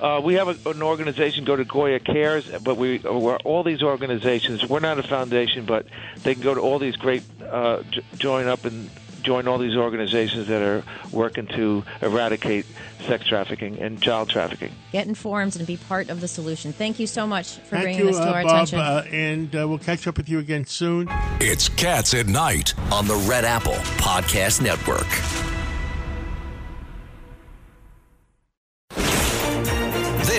[0.00, 3.82] Uh, we have a, an organization, go to Goya Cares, but we we're, all these
[3.82, 4.66] organizations.
[4.66, 5.86] We're not a foundation, but
[6.22, 8.88] they can go to all these great uh, j- join up and
[9.22, 12.66] join all these organizations that are working to eradicate
[13.06, 14.72] sex trafficking and child trafficking.
[14.92, 16.72] Get informed and be part of the solution.
[16.72, 18.78] Thank you so much for Thank bringing you, this to uh, our Bob, attention.
[18.78, 21.08] uh, and uh, we'll catch up with you again soon.
[21.40, 25.49] It's Cats at Night on the Red Apple Podcast Network.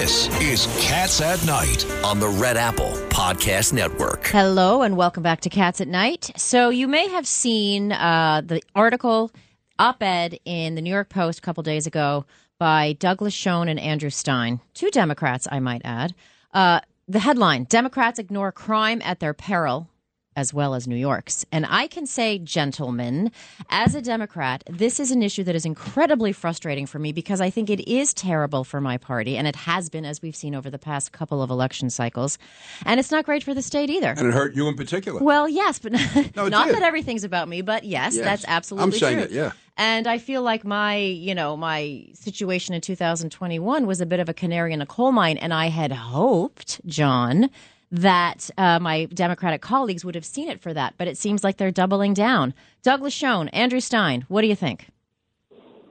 [0.01, 4.25] This is Cats at Night on the Red Apple Podcast Network.
[4.25, 6.31] Hello and welcome back to Cats at Night.
[6.37, 9.29] So you may have seen uh, the article
[9.77, 12.25] op-ed in the New York Post a couple days ago
[12.57, 16.15] by Douglas Schoen and Andrew Stein, two Democrats, I might add.
[16.51, 19.87] Uh, the headline: Democrats ignore crime at their peril.
[20.33, 21.45] As well as New York's.
[21.51, 23.31] And I can say, gentlemen,
[23.69, 27.49] as a Democrat, this is an issue that is incredibly frustrating for me because I
[27.49, 30.69] think it is terrible for my party, and it has been, as we've seen over
[30.69, 32.37] the past couple of election cycles.
[32.85, 34.13] And it's not great for the state either.
[34.17, 35.21] And it hurt you in particular.
[35.21, 35.91] Well, yes, but
[36.37, 36.75] No, not did.
[36.77, 38.23] that everything's about me, but yes, Yes.
[38.23, 39.07] that's absolutely true.
[39.09, 39.37] I'm saying true.
[39.37, 39.51] it, yeah.
[39.75, 44.29] And I feel like my, you know, my situation in 2021 was a bit of
[44.29, 47.49] a canary in a coal mine, and I had hoped, John,
[47.91, 51.57] that uh, my Democratic colleagues would have seen it for that, but it seems like
[51.57, 52.53] they're doubling down.
[52.83, 54.87] Douglas Schoen, Andrew Stein, what do you think?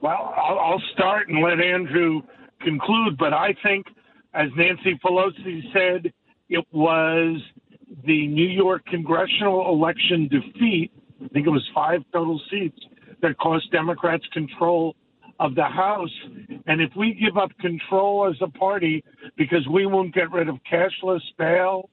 [0.01, 2.21] Well, I'll, I'll start and let Andrew
[2.61, 3.85] conclude, but I think,
[4.33, 6.11] as Nancy Pelosi said,
[6.49, 7.39] it was
[8.05, 10.91] the New York congressional election defeat.
[11.23, 12.79] I think it was five total seats
[13.21, 14.95] that cost Democrats control
[15.41, 16.15] of the House.
[16.67, 19.03] And if we give up control as a party
[19.35, 21.89] because we won't get rid of cashless bail,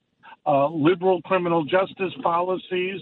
[0.46, 3.00] uh, liberal criminal justice policies,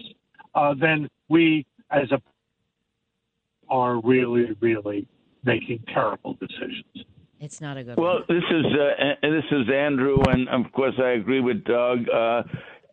[0.55, 2.23] uh, then we, as a
[3.69, 5.09] are really, really
[5.45, 7.05] making terrible decisions.
[7.41, 11.11] It's not a good Well, this is uh, this is Andrew, and of course I
[11.11, 12.09] agree with Doug.
[12.09, 12.45] Uh,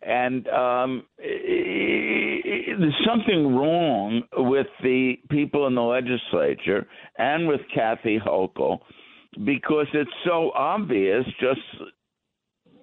[0.06, 6.86] and um, there's something wrong with the people in the legislature
[7.18, 8.78] and with Kathy Hochul
[9.44, 11.60] because it's so obvious just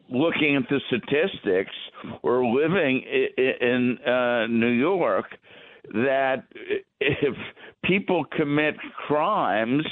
[0.09, 1.71] looking at the statistics
[2.23, 5.25] or living i- i- in uh, New York
[5.93, 6.43] that
[6.99, 7.35] if
[7.85, 8.75] people commit
[9.07, 9.85] crimes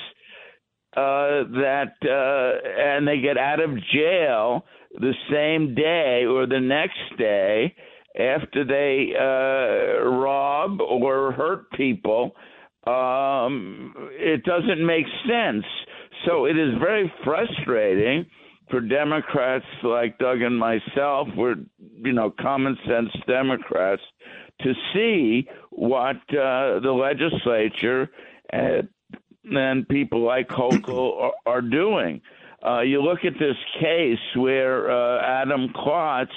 [0.96, 7.18] uh, that uh, and they get out of jail the same day or the next
[7.18, 7.76] day
[8.18, 12.36] after they uh, rob or hurt people,
[12.88, 15.66] um, it doesn't make sense.
[16.26, 18.26] So it is very frustrating
[18.70, 21.56] for Democrats like Doug and myself, we're
[22.04, 24.02] you know common sense Democrats,
[24.62, 28.10] to see what uh, the legislature
[28.54, 28.82] uh,
[29.52, 32.22] and people like Hochul are, are doing.
[32.66, 36.32] Uh, you look at this case where uh, Adam Klotz,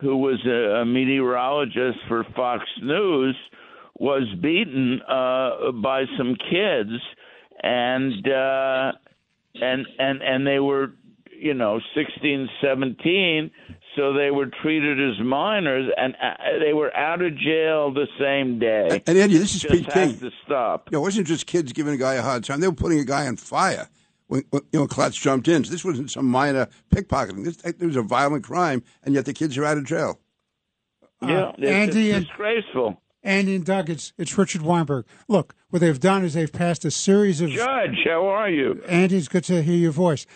[0.00, 3.36] who was a, a meteorologist for Fox News,
[3.98, 6.90] was beaten uh, by some kids,
[7.62, 8.92] and uh,
[9.54, 10.92] and and and they were,
[11.38, 13.50] you know, 16, 17,
[13.96, 18.58] so they were treated as minors, and uh, they were out of jail the same
[18.58, 19.02] day.
[19.06, 20.18] And Andy, this is Just Pete King.
[20.18, 20.90] to stop.
[20.90, 23.04] Know, it wasn't just kids giving a guy a hard time; they were putting a
[23.04, 23.88] guy on fire
[24.26, 25.64] when, when you know Klotz jumped in.
[25.64, 27.44] So this wasn't some minor pickpocketing.
[27.44, 30.20] This, this was a violent crime, and yet the kids are out of jail.
[31.22, 33.00] Yeah, uh, it's, Andy it's and- disgraceful.
[33.24, 35.06] Andy and Doug, it's it's Richard Weinberg.
[35.28, 37.48] Look, what they've done is they've passed a series of.
[37.48, 38.82] Judge, how are you?
[38.86, 40.26] Andy, it's good to hear your voice.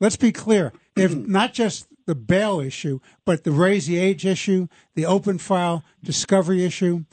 [0.00, 0.72] Let's be clear.
[0.94, 1.30] They've mm-hmm.
[1.30, 6.64] not just the bail issue, but the raise the age issue, the open file discovery
[6.64, 7.04] issue,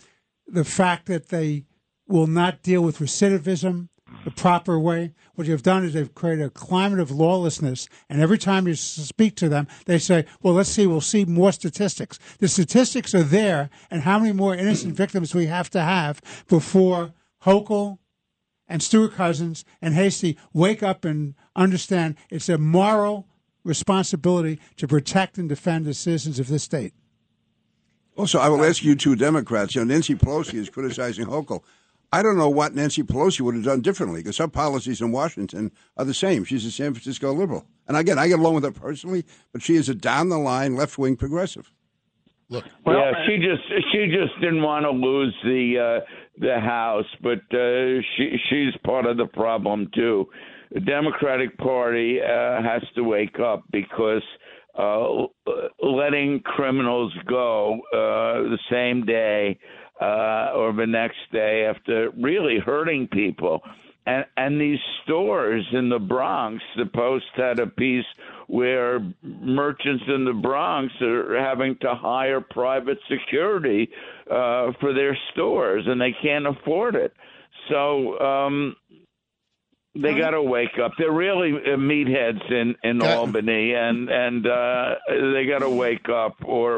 [0.48, 1.65] the fact that they
[2.08, 3.89] will not deal with recidivism
[4.25, 5.13] the proper way.
[5.35, 9.35] What you've done is they've created a climate of lawlessness, and every time you speak
[9.38, 10.88] to them, they say, "Well, let's see.
[10.88, 15.45] We'll see more statistics." The statistics are there, and how many more innocent victims we
[15.45, 17.99] have to have before Hochul
[18.67, 23.27] and Stewart-Cousins and Heastie wake up and understand it's a moral
[23.63, 26.93] responsibility to protect and defend the citizens of this state.
[28.17, 29.75] Also, I will ask you two Democrats.
[29.75, 31.63] You know, Nancy Pelosi is criticizing Hochul.
[32.15, 35.69] I don't know what Nancy Pelosi would have done differently because her policies in Washington
[35.97, 36.45] are the same.
[36.45, 39.75] She's a San Francisco liberal, and again, I get along with her personally, but she
[39.75, 41.69] is a down the line left wing progressive.
[42.47, 46.06] Look, yeah, she just she just didn't want to lose the uh,
[46.38, 50.30] the House, but uh, she she's part of the problem too.
[50.71, 54.23] The Democratic Party uh, has to wake up because
[54.80, 55.25] uh,
[55.84, 59.60] letting criminals go uh, the same day
[60.01, 63.62] uh, or the next day after really hurting people.
[64.08, 68.05] And, and these stores in the Bronx, the Post had a piece
[68.47, 73.89] where merchants in the Bronx are having to hire private security
[74.29, 77.13] uh, for their stores, and they can't afford it.
[77.69, 78.75] So um,
[79.95, 80.91] they got to wake up.
[80.97, 86.36] They're really uh, meatheads in in Albany, and and uh, they got to wake up,
[86.43, 86.77] or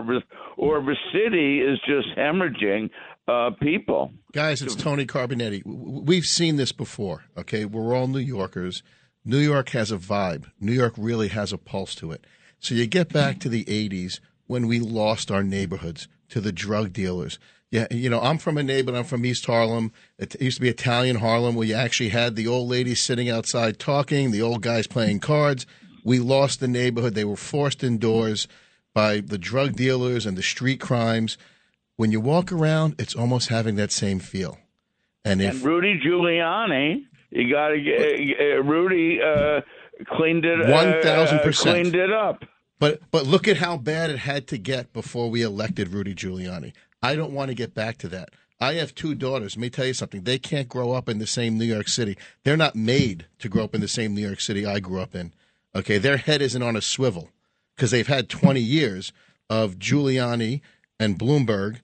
[0.58, 2.90] or the city is just hemorrhaging
[3.28, 4.12] uh, people.
[4.34, 5.62] Guys, it's Tony Carbonetti.
[5.66, 7.66] We've seen this before, okay?
[7.66, 8.84] We're all New Yorkers.
[9.26, 10.52] New York has a vibe.
[10.60, 12.26] New York really has a pulse to it.
[12.60, 16.94] So you get back to the 80s when we lost our neighborhoods to the drug
[16.94, 17.38] dealers.
[17.70, 18.98] Yeah, you know, I'm from a neighborhood.
[19.00, 19.92] I'm from East Harlem.
[20.18, 23.78] It used to be Italian Harlem, where you actually had the old ladies sitting outside
[23.78, 25.66] talking, the old guys playing cards.
[26.04, 27.14] We lost the neighborhood.
[27.14, 28.48] They were forced indoors
[28.94, 31.38] by the drug dealers and the street crimes.
[31.98, 34.60] When you walk around, it's almost having that same feel.
[35.26, 39.62] And if And Rudy Giuliani, you got to get uh, Rudy uh,
[40.16, 40.62] cleaned it.
[40.62, 41.58] uh, 1000%.
[41.58, 42.46] cleaned it up.
[42.80, 46.74] But but look at how bad it had to get before we elected Rudy Giuliani.
[47.02, 48.30] I don't want to get back to that.
[48.60, 49.56] I have two daughters.
[49.56, 50.24] Let me tell you something.
[50.24, 52.18] They can't grow up in the same New York City.
[52.44, 55.14] They're not made to grow up in the same New York City I grew up
[55.14, 55.34] in.
[55.76, 57.30] Okay, their head isn't on a swivel
[57.76, 59.14] because they've had 20 years
[59.50, 60.62] of Giuliani
[61.00, 61.82] and Bloomberg,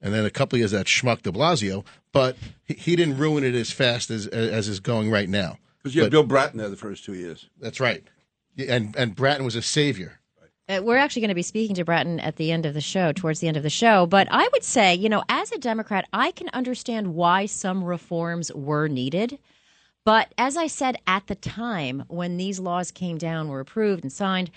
[0.00, 1.84] and then a couple of years at Schmuck De Blasio.
[2.12, 5.58] But he, he didn't ruin it as fast as as is going right now.
[5.78, 7.48] Because you had Bill Bratton there the first two years.
[7.60, 8.04] That's right.
[8.56, 10.20] And and Bratton was a savior.
[10.72, 13.12] Uh, we're actually going to be speaking to Bratton at the end of the show,
[13.12, 14.06] towards the end of the show.
[14.06, 18.52] But I would say, you know, as a Democrat, I can understand why some reforms
[18.54, 19.38] were needed.
[20.04, 24.12] But as I said at the time when these laws came down, were approved and
[24.12, 24.50] signed,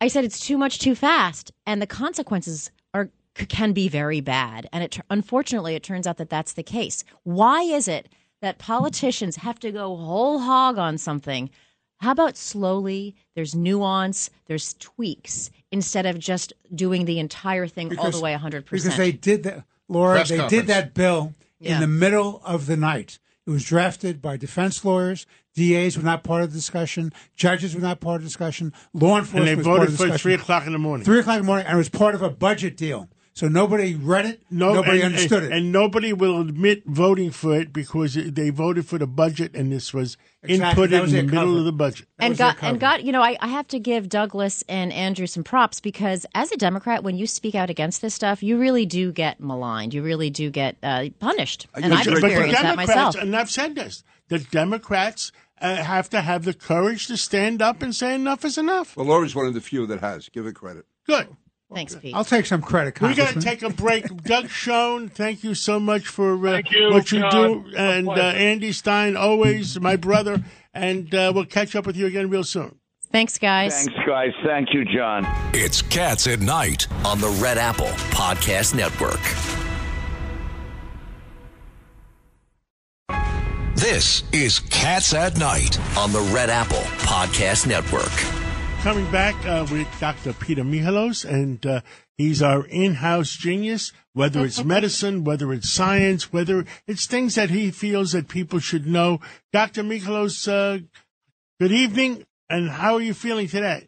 [0.00, 3.10] I said it's too much too fast, and the consequences are
[3.48, 4.68] can be very bad.
[4.72, 7.04] And it unfortunately, it turns out that that's the case.
[7.24, 8.08] Why is it
[8.40, 11.50] that politicians have to go whole hog on something?
[12.00, 13.14] How about slowly?
[13.34, 18.64] There's nuance, there's tweaks instead of just doing the entire thing all the way 100%.
[18.70, 20.16] Because they did that, Laura.
[20.16, 20.60] Press they conference.
[20.62, 21.74] did that bill Yeah.
[21.74, 23.18] in the middle of the night.
[23.46, 25.26] It was drafted by defense lawyers.
[25.54, 27.12] DAs were not part of the discussion.
[27.36, 28.72] Judges were not part of the discussion.
[28.94, 30.22] Law enforcement And enforcement they was part voted of the for it discussion.
[30.22, 31.04] three o'clock in the morning.
[31.04, 33.08] Three o'clock in the morning, and it was part of a budget deal.
[33.32, 34.42] So nobody read it.
[34.50, 35.56] No, nobody and, understood and, it.
[35.56, 39.94] and nobody will admit voting for it because they voted for the budget, and this
[39.94, 42.06] was Exactly, inputted was in the their middle of the budget.
[42.18, 45.44] and got and got you know I, I have to give Douglas and Andrew some
[45.44, 49.12] props because as a Democrat when you speak out against this stuff you really do
[49.12, 53.50] get maligned you really do get uh, punished and I've experienced that myself and I've
[53.50, 58.14] said this, the Democrats uh, have to have the courage to stand up and say
[58.14, 58.96] enough is enough.
[58.96, 60.28] Well, Laura's one of the few that has.
[60.30, 60.86] Give it credit.
[61.06, 61.28] Good.
[61.72, 62.14] Thanks, Pete.
[62.14, 63.00] I'll take some credit.
[63.00, 64.06] We got to take a break.
[64.24, 67.62] Doug Schoen, thank you so much for uh, you, what you John.
[67.62, 67.76] do.
[67.76, 68.12] And uh.
[68.12, 70.42] Andy Stein, always my brother.
[70.74, 72.76] And uh, we'll catch up with you again real soon.
[73.12, 73.84] Thanks, guys.
[73.86, 74.32] Thanks, guys.
[74.44, 75.26] Thank you, John.
[75.52, 79.20] It's Cats at Night on the Red Apple Podcast Network.
[83.74, 88.39] This is Cats at Night on the Red Apple Podcast Network.
[88.82, 90.32] Coming back uh, with Dr.
[90.32, 91.82] Peter Mihalos, and uh,
[92.16, 93.92] he's our in-house genius.
[94.14, 98.86] Whether it's medicine, whether it's science, whether it's things that he feels that people should
[98.86, 99.20] know.
[99.52, 99.82] Dr.
[99.82, 100.78] Mihalos, uh,
[101.60, 103.86] good evening, and how are you feeling today?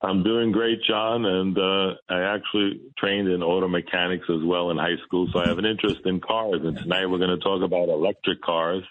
[0.00, 4.78] I'm doing great, John, and uh, I actually trained in auto mechanics as well in
[4.78, 6.62] high school, so I have an interest in cars.
[6.64, 8.82] And tonight we're going to talk about electric cars.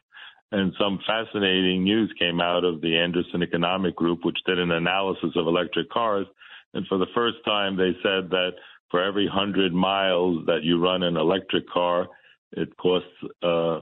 [0.51, 5.31] And some fascinating news came out of the Anderson Economic Group, which did an analysis
[5.35, 6.25] of electric cars.
[6.73, 8.51] And for the first time, they said that
[8.89, 12.07] for every 100 miles that you run an electric car,
[12.53, 13.09] it costs
[13.43, 13.81] uh,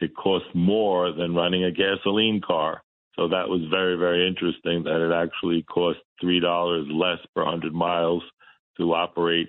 [0.00, 2.82] it costs more than running a gasoline car.
[3.16, 7.74] So that was very very interesting that it actually costs three dollars less per hundred
[7.74, 8.22] miles
[8.78, 9.48] to operate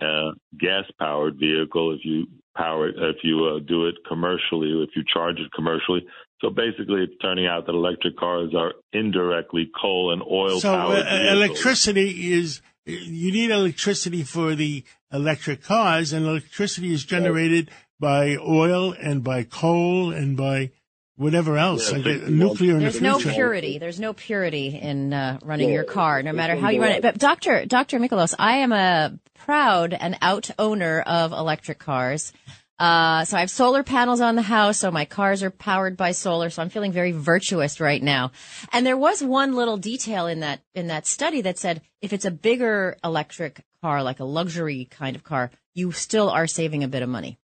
[0.00, 2.26] a gas powered vehicle if you
[2.56, 6.06] power it, if you uh, do it commercially, if you charge it commercially.
[6.40, 11.06] So basically, it's turning out that electric cars are indirectly coal and oil So powered.
[11.06, 18.36] uh, electricity is you need electricity for the electric cars, and electricity is generated by
[18.36, 20.70] oil and by coal and by
[21.16, 23.34] whatever else, Yeah, like so you nuclear in the There's no future.
[23.34, 23.78] purity.
[23.78, 27.02] There's no purity in uh, running Yeah, your car, no matter how you run it.
[27.02, 32.32] But Doctor Doctor Mikolos, I am a proud and out owner of electric cars.
[32.78, 36.12] Uh, so I have solar panels on the house, so my cars are powered by
[36.12, 36.50] solar.
[36.50, 38.32] So I'm feeling very virtuous right now.
[38.70, 42.26] And there was one little detail in that in that study that said if it's
[42.26, 46.88] a bigger electric car, like a luxury kind of car, you still are saving a
[46.88, 47.38] bit of money.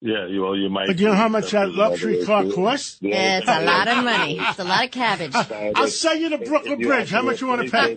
[0.00, 0.86] Yeah, you, well, you might.
[0.86, 2.98] But you know how much that luxury car costs?
[3.00, 4.38] Yeah, It's a lot of money.
[4.38, 5.34] It's a lot of cabbage.
[5.74, 7.10] I'll sell you the Brooklyn Bridge.
[7.10, 7.96] How much you want to pay?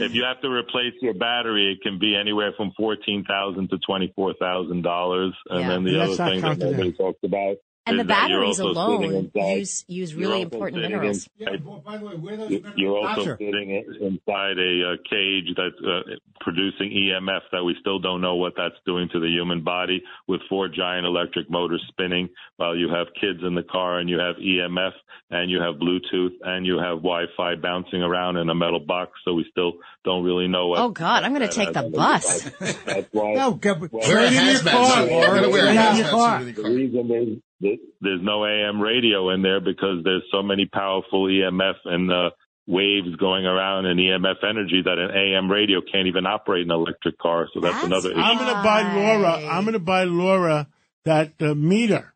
[0.00, 3.78] If you have to replace your battery, it can be anywhere from fourteen thousand to
[3.78, 5.32] twenty four thousand dollars.
[5.50, 5.68] And Yeah.
[5.70, 6.70] then the And other that's thing that counted in.
[6.72, 7.56] nobody talks about
[7.88, 11.28] And the is that you're batteries alone use use really important sitting minerals.
[11.38, 13.36] inside- by the way, where those You're also Doctor.
[13.38, 18.54] sitting inside a uh, cage that's uh, producing EMF that we still don't know what
[18.56, 23.06] that's doing to the human body with four giant electric motors spinning while you have
[23.20, 24.92] kids in the car and you have EMF
[25.30, 29.12] and you have Bluetooth and you have Wi-Fi bouncing around in a metal box.
[29.24, 29.74] So we still
[30.04, 30.78] don't really know what.
[30.78, 32.42] Oh God, I'm going to take the bus.
[32.58, 33.34] That's, that's why.
[33.34, 35.04] No, go, Well, trade in your car.
[35.04, 36.44] You gotta wear a in your hazmat car.
[36.44, 41.24] The reason is that there's no AM radio in there because there's so many powerful
[41.24, 42.30] EMF and uh,
[42.66, 47.18] waves going around and EMF energy that an AM radio can't even operate an electric
[47.18, 47.46] car.
[47.52, 48.20] So that's, That's another issue.
[48.20, 49.46] I'm going to buy Laura.
[49.48, 50.68] I'm going to buy Laura
[51.04, 52.12] that uh, meter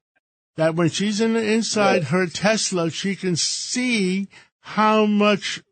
[0.57, 4.29] that when she's in the, inside her Tesla, she can see
[4.61, 5.63] how much,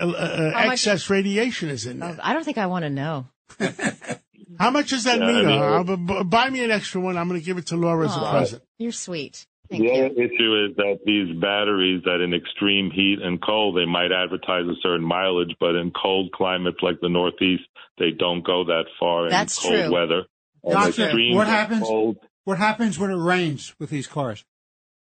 [0.00, 2.18] uh, uh, How much- excess radiation is in there.
[2.22, 3.28] I don't think I want to know.
[4.58, 7.16] How much does that Yeah, mean, I'll bu- bu- buy me an extra one.
[7.16, 8.62] I'm going to give it to Laura as a present.
[8.78, 9.46] You're sweet.
[9.68, 10.04] Thank the you.
[10.04, 14.64] other issue is that these batteries that in extreme heat and cold, they might advertise
[14.66, 17.64] a certain mileage, but in cold climates like the Northeast,
[17.98, 19.92] they don't go that far in That's cold true.
[19.92, 20.22] weather.
[20.62, 21.82] And Doctor, what happens?
[21.82, 24.44] Cold, What happens when it rains with these cars?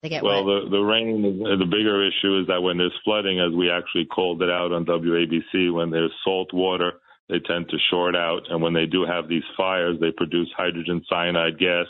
[0.03, 0.65] They get Well, wet.
[0.65, 4.05] the the rain, uh, the bigger issue is that when there's flooding, as we actually
[4.05, 8.63] called it out on WABC, when there's salt water, they tend to short out, and
[8.63, 11.87] when they do have these fires, they produce hydrogen cyanide gas.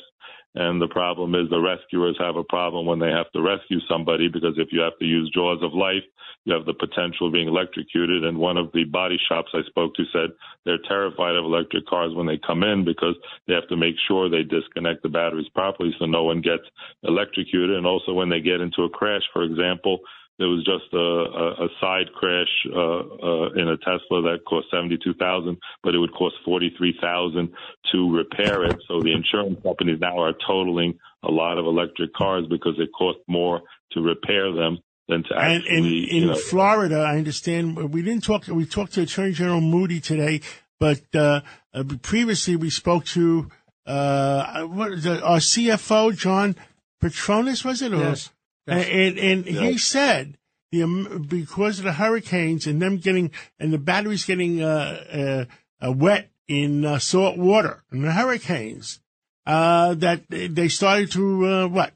[0.54, 4.28] And the problem is the rescuers have a problem when they have to rescue somebody
[4.28, 6.02] because if you have to use jaws of life,
[6.46, 8.24] you have the potential of being electrocuted.
[8.24, 10.30] And one of the body shops I spoke to said
[10.64, 13.16] they're terrified of electric cars when they come in because
[13.46, 16.64] they have to make sure they disconnect the batteries properly so no one gets
[17.02, 17.76] electrocuted.
[17.76, 19.98] And also when they get into a crash, for example,
[20.38, 24.66] there was just a, a, a side crash uh, uh, in a Tesla that cost
[24.70, 27.50] seventy-two thousand, but it would cost forty-three thousand
[27.92, 28.76] to repair it.
[28.88, 33.22] So the insurance companies now are totaling a lot of electric cars because it costs
[33.26, 33.62] more
[33.92, 34.78] to repair them
[35.08, 35.76] than to And actually.
[35.76, 35.84] in,
[36.16, 38.46] in you know, Florida, I understand we didn't talk.
[38.48, 40.42] We talked to Attorney General Moody today,
[40.78, 41.40] but uh,
[41.72, 43.48] uh, previously we spoke to
[43.86, 46.56] uh, what is it, our CFO John
[47.02, 47.64] Patronis.
[47.64, 47.92] Was it?
[47.92, 48.30] Or- Yes.
[48.66, 50.38] And and, he said
[50.72, 55.46] the um, because of the hurricanes and them getting and the batteries getting uh,
[55.80, 59.00] uh, uh, wet in uh, salt water and the hurricanes
[59.46, 61.92] uh, that they started to uh, what?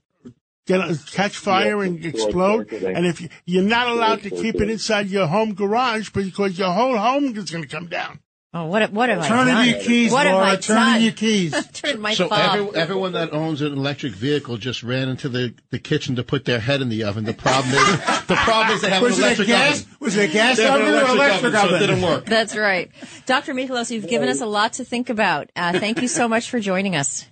[0.67, 0.81] Get
[1.13, 2.73] catch fire and explode.
[2.73, 6.71] And if you, you're not allowed to keep it inside your home garage because your
[6.71, 8.21] whole home is going to come down.
[8.53, 9.69] Oh, what what have I Turn in done?
[9.69, 10.51] your keys, what have Laura.
[10.51, 10.97] I Turn done?
[10.97, 11.69] in your keys.
[11.73, 12.57] Turn my so fob.
[12.59, 16.47] every, everyone that owns an electric vehicle just ran into the, the kitchen to put
[16.47, 17.23] their head in the oven.
[17.25, 19.83] The problem is the problem is they have Was an it a electric gas?
[19.83, 19.97] oven.
[20.01, 22.03] Was it a gas They have an oven or electric, electric oven, so it didn't
[22.03, 22.25] work.
[22.27, 22.91] That's right.
[23.27, 23.55] Dr.
[23.55, 25.49] Mikolos, you've given us a lot to think about.
[25.55, 27.27] Uh, thank you so much for joining us.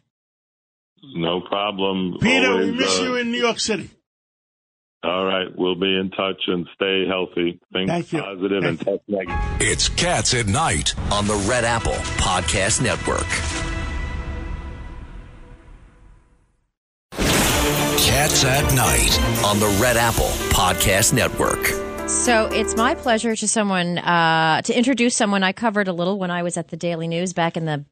[1.17, 2.19] no problem.
[2.21, 3.91] Peter, we miss uh, you in New York City.
[5.05, 7.61] All right, we'll be in touch and stay healthy.
[7.73, 8.21] Think Thank you.
[8.21, 9.39] positive and test negative.
[9.61, 13.29] It's Cats at Night on the Red Apple Podcast Network.
[17.13, 21.65] Cats at Night on the Red Apple Podcast Network.
[22.09, 26.33] So it's my pleasure to someone uh, to introduce someone I covered a little when
[26.33, 27.85] I was at the Daily News back in the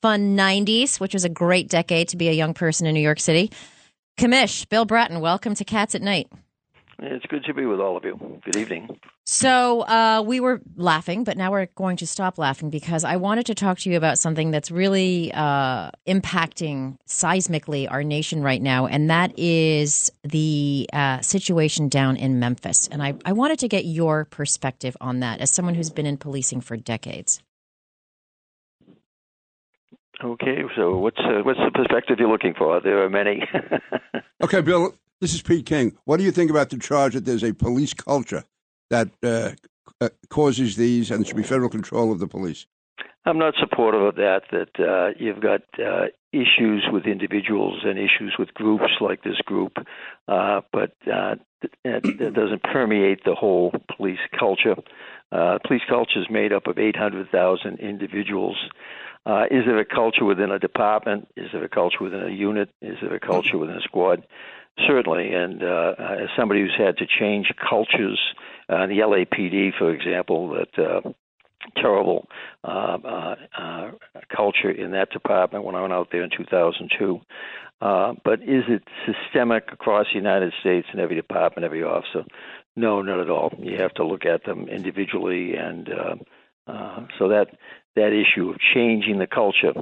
[0.00, 3.20] fun '90s, which was a great decade to be a young person in New York
[3.20, 3.50] City.
[4.16, 6.28] Commish, Bill Bratton, welcome to Cats at Night.
[6.98, 8.40] It's good to be with all of you.
[8.42, 8.88] Good evening.
[9.24, 13.44] So uh, we were laughing, but now we're going to stop laughing because I wanted
[13.46, 18.86] to talk to you about something that's really uh, impacting seismically our nation right now,
[18.86, 22.88] and that is the uh, situation down in Memphis.
[22.88, 26.16] And I, I wanted to get your perspective on that as someone who's been in
[26.16, 27.42] policing for decades.
[30.24, 32.80] Okay, so what's uh, what's the perspective you're looking for?
[32.80, 33.42] There are many.
[34.42, 35.96] okay, Bill, this is Pete King.
[36.04, 38.44] What do you think about the charge that there's a police culture
[38.90, 39.52] that uh,
[40.00, 42.66] uh, causes these, and should be federal control of the police?
[43.24, 44.42] I'm not supportive of that.
[44.52, 49.78] That uh, you've got uh, issues with individuals and issues with groups like this group,
[50.28, 51.36] uh, but uh,
[51.84, 54.76] that, doesn't permeate the whole police culture.
[55.32, 58.56] Uh, police culture is made up of 800,000 individuals.
[59.24, 61.26] Uh, is there a culture within a department?
[61.36, 62.70] Is there a culture within a unit?
[62.80, 64.24] Is there a culture within a squad?
[64.86, 68.20] Certainly, and uh, as somebody who's had to change cultures,
[68.68, 71.00] uh, the LAPD, for example, that uh,
[71.76, 72.26] terrible
[72.64, 73.90] uh, uh, uh,
[74.34, 77.20] culture in that department when I went out there in 2002.
[77.80, 82.24] Uh, but is it systemic across the United States in every department, every officer?
[82.74, 83.52] No, not at all.
[83.58, 86.14] You have to look at them individually, and uh,
[86.70, 87.48] uh, so that
[87.94, 89.72] that issue of changing the culture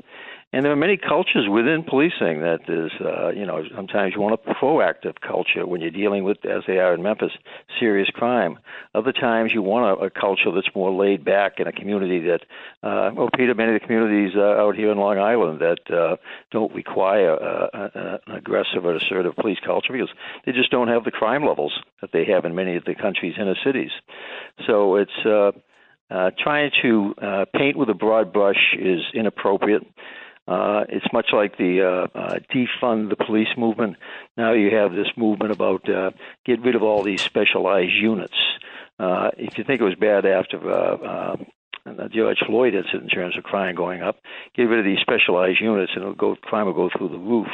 [0.55, 4.39] and there are many cultures within policing that is, uh, you know, sometimes you want
[4.39, 7.33] a proactive culture when you're dealing with, as they are in Memphis,
[7.81, 8.61] serious crime.
[8.95, 12.43] Other times you want a, a culture that's more laid back in a community that,
[12.85, 16.19] uh, well, Peter, many of the communities uh, out here in Long Island that uh,
[16.53, 17.89] don't require uh,
[18.27, 20.11] an aggressive or assertive police culture because
[20.47, 23.35] they just don't have the crime levels that they have in many of the country's
[23.41, 23.91] inner cities.
[24.69, 25.51] So it's uh,
[26.11, 29.83] uh, trying to uh, paint with a broad brush is inappropriate.
[30.47, 33.97] Uh, it's much like the uh, uh, defund the police movement.
[34.37, 36.11] Now you have this movement about uh,
[36.45, 38.37] get rid of all these specialized units.
[38.99, 41.37] Uh, if you think it was bad after uh, uh,
[41.87, 44.21] the George Floyd incident in terms of crime going up,
[44.55, 47.49] get rid of these specialized units and it'll go, crime will go through the roof.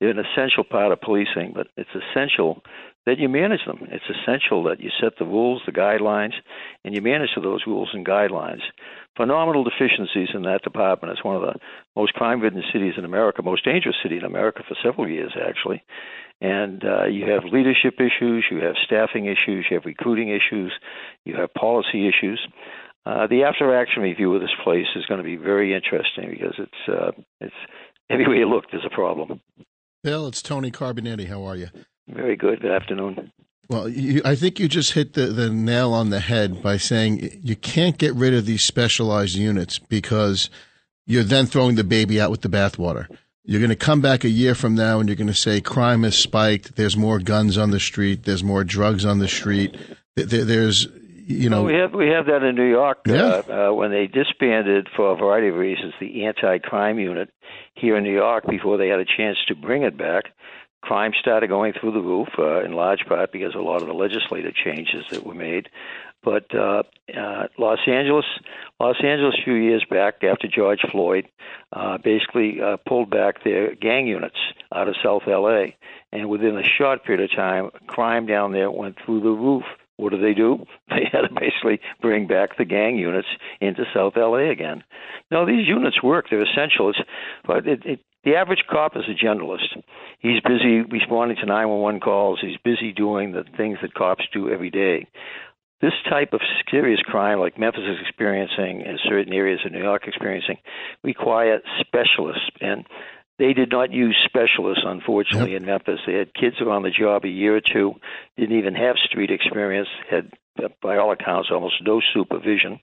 [0.00, 2.62] They're an essential part of policing, but it's essential
[3.06, 3.86] that you manage them.
[3.90, 6.34] It's essential that you set the rules, the guidelines,
[6.84, 8.62] and you manage to those rules and guidelines
[9.16, 11.12] phenomenal deficiencies in that department.
[11.12, 11.54] It's one of the
[11.96, 15.82] most crime-ridden cities in America, most dangerous city in America for several years, actually.
[16.40, 20.72] And uh, you have leadership issues, you have staffing issues, you have recruiting issues,
[21.24, 22.40] you have policy issues.
[23.06, 26.88] Uh, the after-action review of this place is going to be very interesting because it's
[26.88, 27.54] uh, it's
[28.10, 29.40] everywhere you look, there's a problem.
[30.02, 31.28] Bill, it's Tony Carbonetti.
[31.28, 31.68] How are you?
[32.08, 32.60] Very good.
[32.60, 33.32] Good afternoon.
[33.68, 37.40] Well, you, I think you just hit the, the nail on the head by saying
[37.42, 40.50] you can't get rid of these specialized units because
[41.06, 43.06] you're then throwing the baby out with the bathwater.
[43.42, 46.02] You're going to come back a year from now and you're going to say crime
[46.02, 46.76] has spiked.
[46.76, 48.24] There's more guns on the street.
[48.24, 49.76] There's more drugs on the street.
[50.16, 50.86] There, there's,
[51.26, 53.42] you know, well, we have we have that in New York yeah.
[53.48, 57.30] uh, uh, when they disbanded for a variety of reasons the anti-crime unit
[57.74, 60.24] here in New York before they had a chance to bring it back
[60.84, 63.88] crime started going through the roof, uh, in large part because of a lot of
[63.88, 65.70] the legislative changes that were made.
[66.22, 66.82] But uh,
[67.16, 68.26] uh, Los Angeles,
[68.78, 71.26] Los Angeles, a few years back after George Floyd,
[71.72, 74.36] uh, basically uh, pulled back their gang units
[74.74, 75.72] out of South LA,
[76.12, 79.64] and within a short period of time, crime down there went through the roof.
[79.96, 80.66] What do they do?
[80.90, 83.28] They had to basically bring back the gang units
[83.60, 84.84] into South LA again.
[85.30, 86.90] No, these units work; they're essential.
[86.90, 86.98] It's,
[87.46, 89.82] but it, it, the average cop is a generalist.
[90.18, 92.40] He's busy responding to 911 calls.
[92.40, 95.06] He's busy doing the things that cops do every day.
[95.80, 100.04] This type of serious crime, like Memphis is experiencing and certain areas of New York
[100.06, 100.56] experiencing,
[101.02, 102.48] require specialists.
[102.60, 102.86] And
[103.38, 105.62] they did not use specialists, unfortunately, yep.
[105.62, 106.00] in Memphis.
[106.06, 107.94] They had kids who were on the job a year or two,
[108.36, 110.30] didn't even have street experience, had,
[110.80, 112.78] by all accounts, almost no supervision,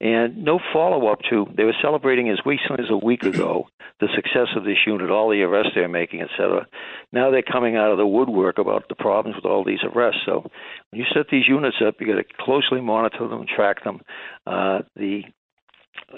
[0.00, 1.46] and no follow up to.
[1.54, 3.66] They were celebrating as recently as a week ago
[4.00, 6.66] the success of this unit, all the arrests they're making, et cetera.
[7.12, 10.22] Now they're coming out of the woodwork about the problems with all these arrests.
[10.24, 10.50] So
[10.90, 14.00] when you set these units up, you got to closely monitor them, track them.
[14.46, 15.22] Uh, the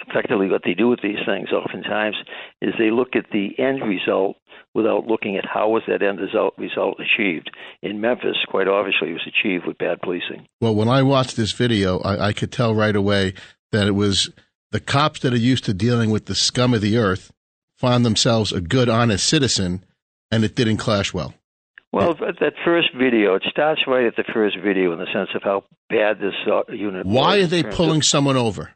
[0.09, 2.17] effectively what they do with these things oftentimes
[2.61, 4.37] is they look at the end result
[4.75, 7.51] without looking at how was that end result, result achieved.
[7.83, 10.47] In Memphis, quite obviously, it was achieved with bad policing.
[10.61, 13.35] Well, when I watched this video, I, I could tell right away
[13.73, 14.31] that it was
[14.73, 17.33] the cops that are used to dealing with the scum of the earth
[17.77, 19.85] found themselves a good, honest citizen,
[20.31, 21.35] and it didn't clash well.
[21.93, 25.43] Well, that first video, it starts right at the first video in the sense of
[25.45, 27.07] how bad this uh, unit.
[27.07, 28.73] Why are they pulling of, someone over?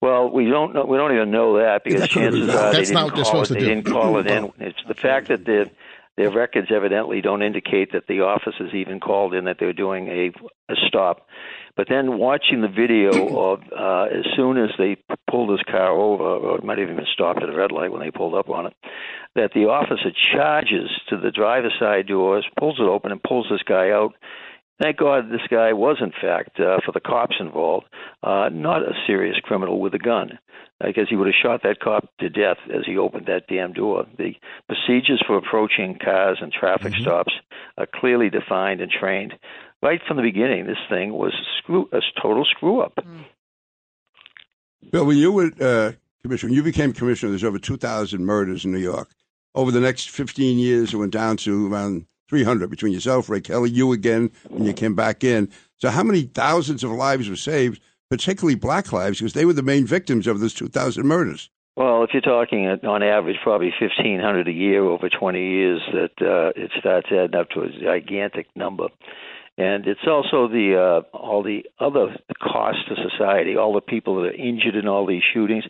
[0.00, 0.84] Well, we don't know.
[0.84, 3.84] We don't even know that because that chances are they didn't, call it, they didn't
[3.84, 4.52] call it in.
[4.58, 5.70] It's the fact that the
[6.16, 10.32] their records evidently don't indicate that the officers even called in that they're doing a,
[10.72, 11.26] a stop.
[11.76, 14.96] But then watching the video of uh, as soon as they
[15.28, 17.90] pulled this car over, or it might have even been stopped at a red light
[17.90, 18.74] when they pulled up on it,
[19.34, 23.62] that the officer charges to the driver's side doors, pulls it open, and pulls this
[23.64, 24.14] guy out.
[24.82, 27.86] Thank God this guy was, in fact, uh, for the cops involved,
[28.24, 30.38] uh, not a serious criminal with a gun,
[30.84, 34.04] because he would have shot that cop to death as he opened that damn door.
[34.18, 34.32] The
[34.66, 37.02] procedures for approaching cars and traffic Mm-hmm.
[37.02, 37.32] stops
[37.78, 39.34] are clearly defined and trained.
[39.80, 42.98] Right from the beginning, this thing was screw, a total screw up.
[44.90, 48.72] Bill, when you were uh, commissioner, when you became commissioner, there's over 2,000 murders in
[48.72, 49.08] New York.
[49.54, 53.70] Over the next 15 years, it went down to around 300 between yourself, Ray Kelly,
[53.70, 55.50] you again, when you came back in.
[55.78, 59.62] So, how many thousands of lives were saved, particularly black lives, because they were the
[59.62, 61.50] main victims of those 2,000 murders?
[61.76, 66.24] Well, if you're talking on average, probably fifteen hundred a year over twenty years, that
[66.24, 68.86] uh, it starts adding up to a gigantic number.
[69.56, 74.30] And it's also the uh, all the other costs to society, all the people that
[74.30, 75.64] are injured in all these shootings.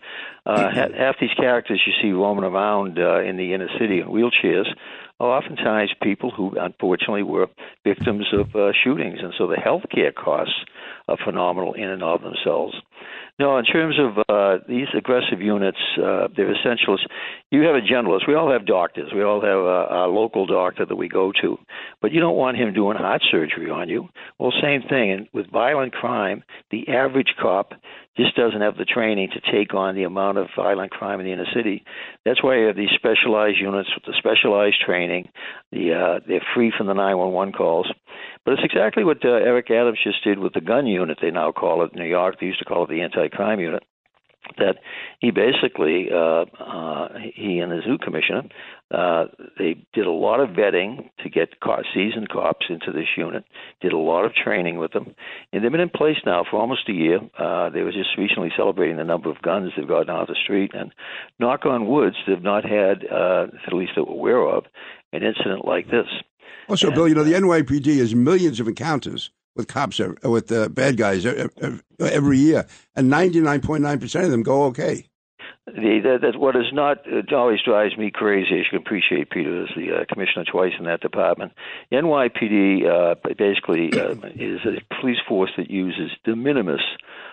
[0.46, 4.06] Uh, ha- half these characters you see roaming around uh, in the inner city in
[4.08, 4.68] wheelchairs
[5.20, 7.48] are oftentimes people who unfortunately were
[7.84, 10.54] victims of uh, shootings, and so the health care costs
[11.06, 12.74] are phenomenal in and of themselves.
[13.40, 17.06] No, in terms of uh, these aggressive units, uh, they're essentialists.
[17.50, 18.28] You have a generalist.
[18.28, 19.10] We all have doctors.
[19.12, 21.58] We all have a, a local doctor that we go to,
[22.00, 24.08] but you don't want him doing heart surgery on you.
[24.38, 25.10] Well, same thing.
[25.10, 27.72] And with violent crime, the average cop
[28.16, 31.32] just doesn't have the training to take on the amount of violent crime in the
[31.32, 31.84] inner city.
[32.24, 35.28] That's why you have these specialized units with the specialized training.
[35.72, 37.90] The uh, they're free from the 911 calls.
[38.44, 41.18] But it's exactly what uh, Eric Adams just did with the gun unit.
[41.20, 42.36] They now call it in New York.
[42.38, 43.82] They used to call it the anti-crime unit.
[44.58, 44.76] That
[45.20, 48.42] he basically, uh, uh, he and the zoo commissioner,
[48.90, 49.24] uh,
[49.58, 53.44] they did a lot of vetting to get co- seasoned cops into this unit.
[53.80, 55.14] Did a lot of training with them,
[55.50, 57.20] and they've been in place now for almost a year.
[57.38, 60.72] Uh, they were just recently celebrating the number of guns they've gotten off the street,
[60.74, 60.92] and
[61.38, 64.64] knock on woods, they've not had, uh, at least that we're aware of,
[65.14, 66.06] an incident like this.
[66.68, 70.68] Also, Bill, you know, the NYPD has millions of encounters with cops, ev- with uh,
[70.68, 75.06] bad guys ev- ev- every year, and 99.9% of them go okay.
[75.66, 78.60] The, that, that what is not it always drives me crazy.
[78.60, 81.52] As you can appreciate, Peter, as the uh, commissioner twice in that department.
[81.90, 86.82] The NYPD uh, basically uh, is a police force that uses de minimis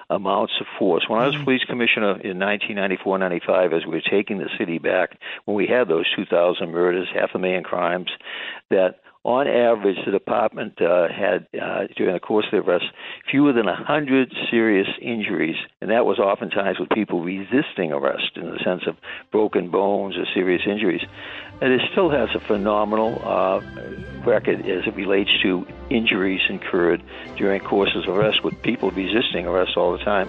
[0.09, 1.03] amounts of force.
[1.09, 5.55] When I was police commissioner in 1994-95, as we were taking the city back, when
[5.55, 8.11] we had those 2,000 murders, half a million crimes,
[8.69, 12.86] that on average, the department uh, had, uh, during the course of the arrest,
[13.30, 18.57] fewer than 100 serious injuries, and that was oftentimes with people resisting arrest in the
[18.63, 18.95] sense of
[19.32, 21.01] broken bones or serious injuries.
[21.61, 23.61] And it still has a phenomenal uh,
[24.26, 27.03] record as it relates to injuries incurred
[27.38, 30.28] during courses of arrest with people resisting arrest all the time.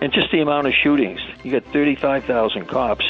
[0.00, 1.20] And just the amount of shootings.
[1.44, 3.04] You got 35,000 cops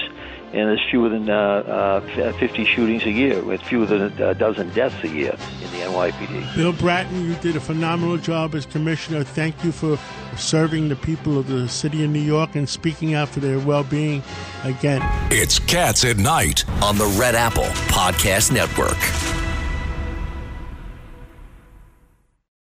[0.53, 4.71] and there's fewer than uh, uh, 50 shootings a year, with fewer than a dozen
[4.71, 6.57] deaths a year in the NYPD.
[6.57, 9.23] Bill Bratton, you did a phenomenal job as commissioner.
[9.23, 9.99] Thank you for
[10.37, 14.23] serving the people of the city of New York and speaking out for their well-being
[14.65, 15.01] again.
[15.31, 19.40] It's Cats at Night on the Red Apple Podcast Network.